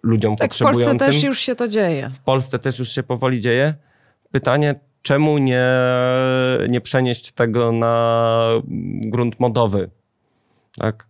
ludziom 0.03 0.37
tak, 0.37 0.49
potrzebującym. 0.49 0.85
W 0.85 0.99
Polsce 0.99 1.07
też 1.07 1.25
już 1.25 1.39
się 1.39 1.55
to 1.55 1.69
dzieje. 1.69 2.11
W 2.15 2.21
Polsce 2.21 2.59
też 2.59 2.79
już 2.79 2.89
się 2.89 3.03
powoli 3.03 3.41
dzieje. 3.41 3.75
Pytanie, 4.31 4.75
czemu 5.05 5.39
nie, 5.39 5.67
nie 6.69 6.81
przenieść 6.81 7.33
tego 7.33 7.73
na 7.73 8.49
grunt 9.05 9.41
modowy? 9.41 9.91
Tak? 10.79 11.07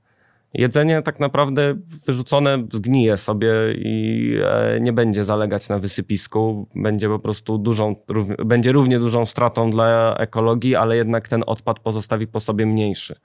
Jedzenie 0.54 1.02
tak 1.02 1.20
naprawdę 1.20 1.74
wyrzucone 2.06 2.58
zgnije 2.72 3.16
sobie 3.16 3.52
i 3.76 4.28
e, 4.44 4.80
nie 4.80 4.92
będzie 4.92 5.24
zalegać 5.24 5.68
na 5.68 5.78
wysypisku. 5.78 6.68
Będzie 6.74 7.08
po 7.08 7.18
prostu 7.18 7.58
dużą, 7.58 7.96
będzie 8.44 8.72
równie 8.72 8.98
dużą 8.98 9.26
stratą 9.26 9.70
dla 9.70 10.16
ekologii, 10.18 10.76
ale 10.76 10.96
jednak 10.96 11.28
ten 11.28 11.44
odpad 11.46 11.80
pozostawi 11.80 12.26
po 12.26 12.40
sobie 12.40 12.66
mniejszy. 12.66 13.16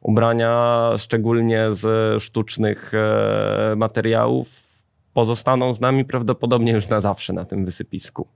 Ubrania, 0.00 0.90
szczególnie 0.98 1.66
z 1.70 2.22
sztucznych 2.22 2.92
e, 2.94 3.74
materiałów, 3.76 4.48
pozostaną 5.14 5.74
z 5.74 5.80
nami 5.80 6.04
prawdopodobnie 6.04 6.72
już 6.72 6.88
na 6.88 7.00
zawsze 7.00 7.32
na 7.32 7.44
tym 7.44 7.64
wysypisku. 7.64 8.28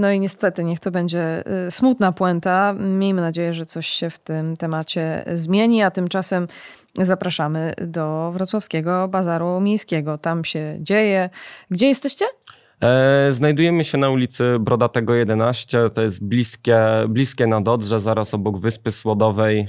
No 0.00 0.10
i 0.12 0.20
niestety, 0.20 0.64
niech 0.64 0.80
to 0.80 0.90
będzie 0.90 1.42
y, 1.66 1.70
smutna 1.70 2.12
puenta. 2.12 2.74
Miejmy 2.78 3.20
nadzieję, 3.20 3.54
że 3.54 3.66
coś 3.66 3.86
się 3.86 4.10
w 4.10 4.18
tym 4.18 4.56
temacie 4.56 5.24
zmieni, 5.32 5.82
a 5.82 5.90
tymczasem 5.90 6.48
zapraszamy 6.98 7.74
do 7.86 8.32
Wrocławskiego 8.32 9.08
Bazaru 9.08 9.60
Miejskiego. 9.60 10.18
Tam 10.18 10.44
się 10.44 10.76
dzieje. 10.80 11.30
Gdzie 11.70 11.86
jesteście? 11.86 12.24
E, 12.82 13.32
znajdujemy 13.32 13.84
się 13.84 13.98
na 13.98 14.10
ulicy 14.10 14.58
Brodatego 14.60 15.14
11. 15.14 15.90
To 15.90 16.02
jest 16.02 16.24
bliskie, 16.24 16.78
bliskie 17.08 17.46
na 17.46 17.60
Dodrze, 17.60 18.00
zaraz 18.00 18.34
obok 18.34 18.58
Wyspy 18.58 18.92
Słodowej. 18.92 19.68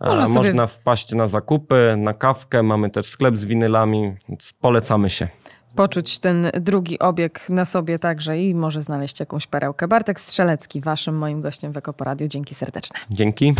E, 0.00 0.08
można, 0.08 0.26
sobie... 0.26 0.38
Można 0.38 0.66
wpaść 0.66 1.12
na 1.12 1.28
zakupy, 1.28 1.94
na 1.98 2.14
kawkę. 2.14 2.62
Mamy 2.62 2.90
też 2.90 3.06
sklep 3.06 3.36
z 3.36 3.44
winylami, 3.44 4.16
więc 4.28 4.52
polecamy 4.60 5.10
się 5.10 5.28
poczuć 5.78 6.18
ten 6.18 6.50
drugi 6.60 6.98
obieg 6.98 7.46
na 7.48 7.64
sobie 7.64 7.98
także 7.98 8.38
i 8.38 8.54
może 8.54 8.82
znaleźć 8.82 9.20
jakąś 9.20 9.46
perełkę. 9.46 9.88
Bartek 9.88 10.20
Strzelecki, 10.20 10.80
waszym 10.80 11.18
moim 11.18 11.40
gościem 11.40 11.72
w 11.72 11.76
Ekoporadiu. 11.76 12.28
Dzięki 12.28 12.54
serdeczne. 12.54 12.98
Dzięki. 13.10 13.54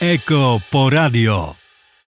Eko 0.00 0.60
Poradio. 0.70 1.63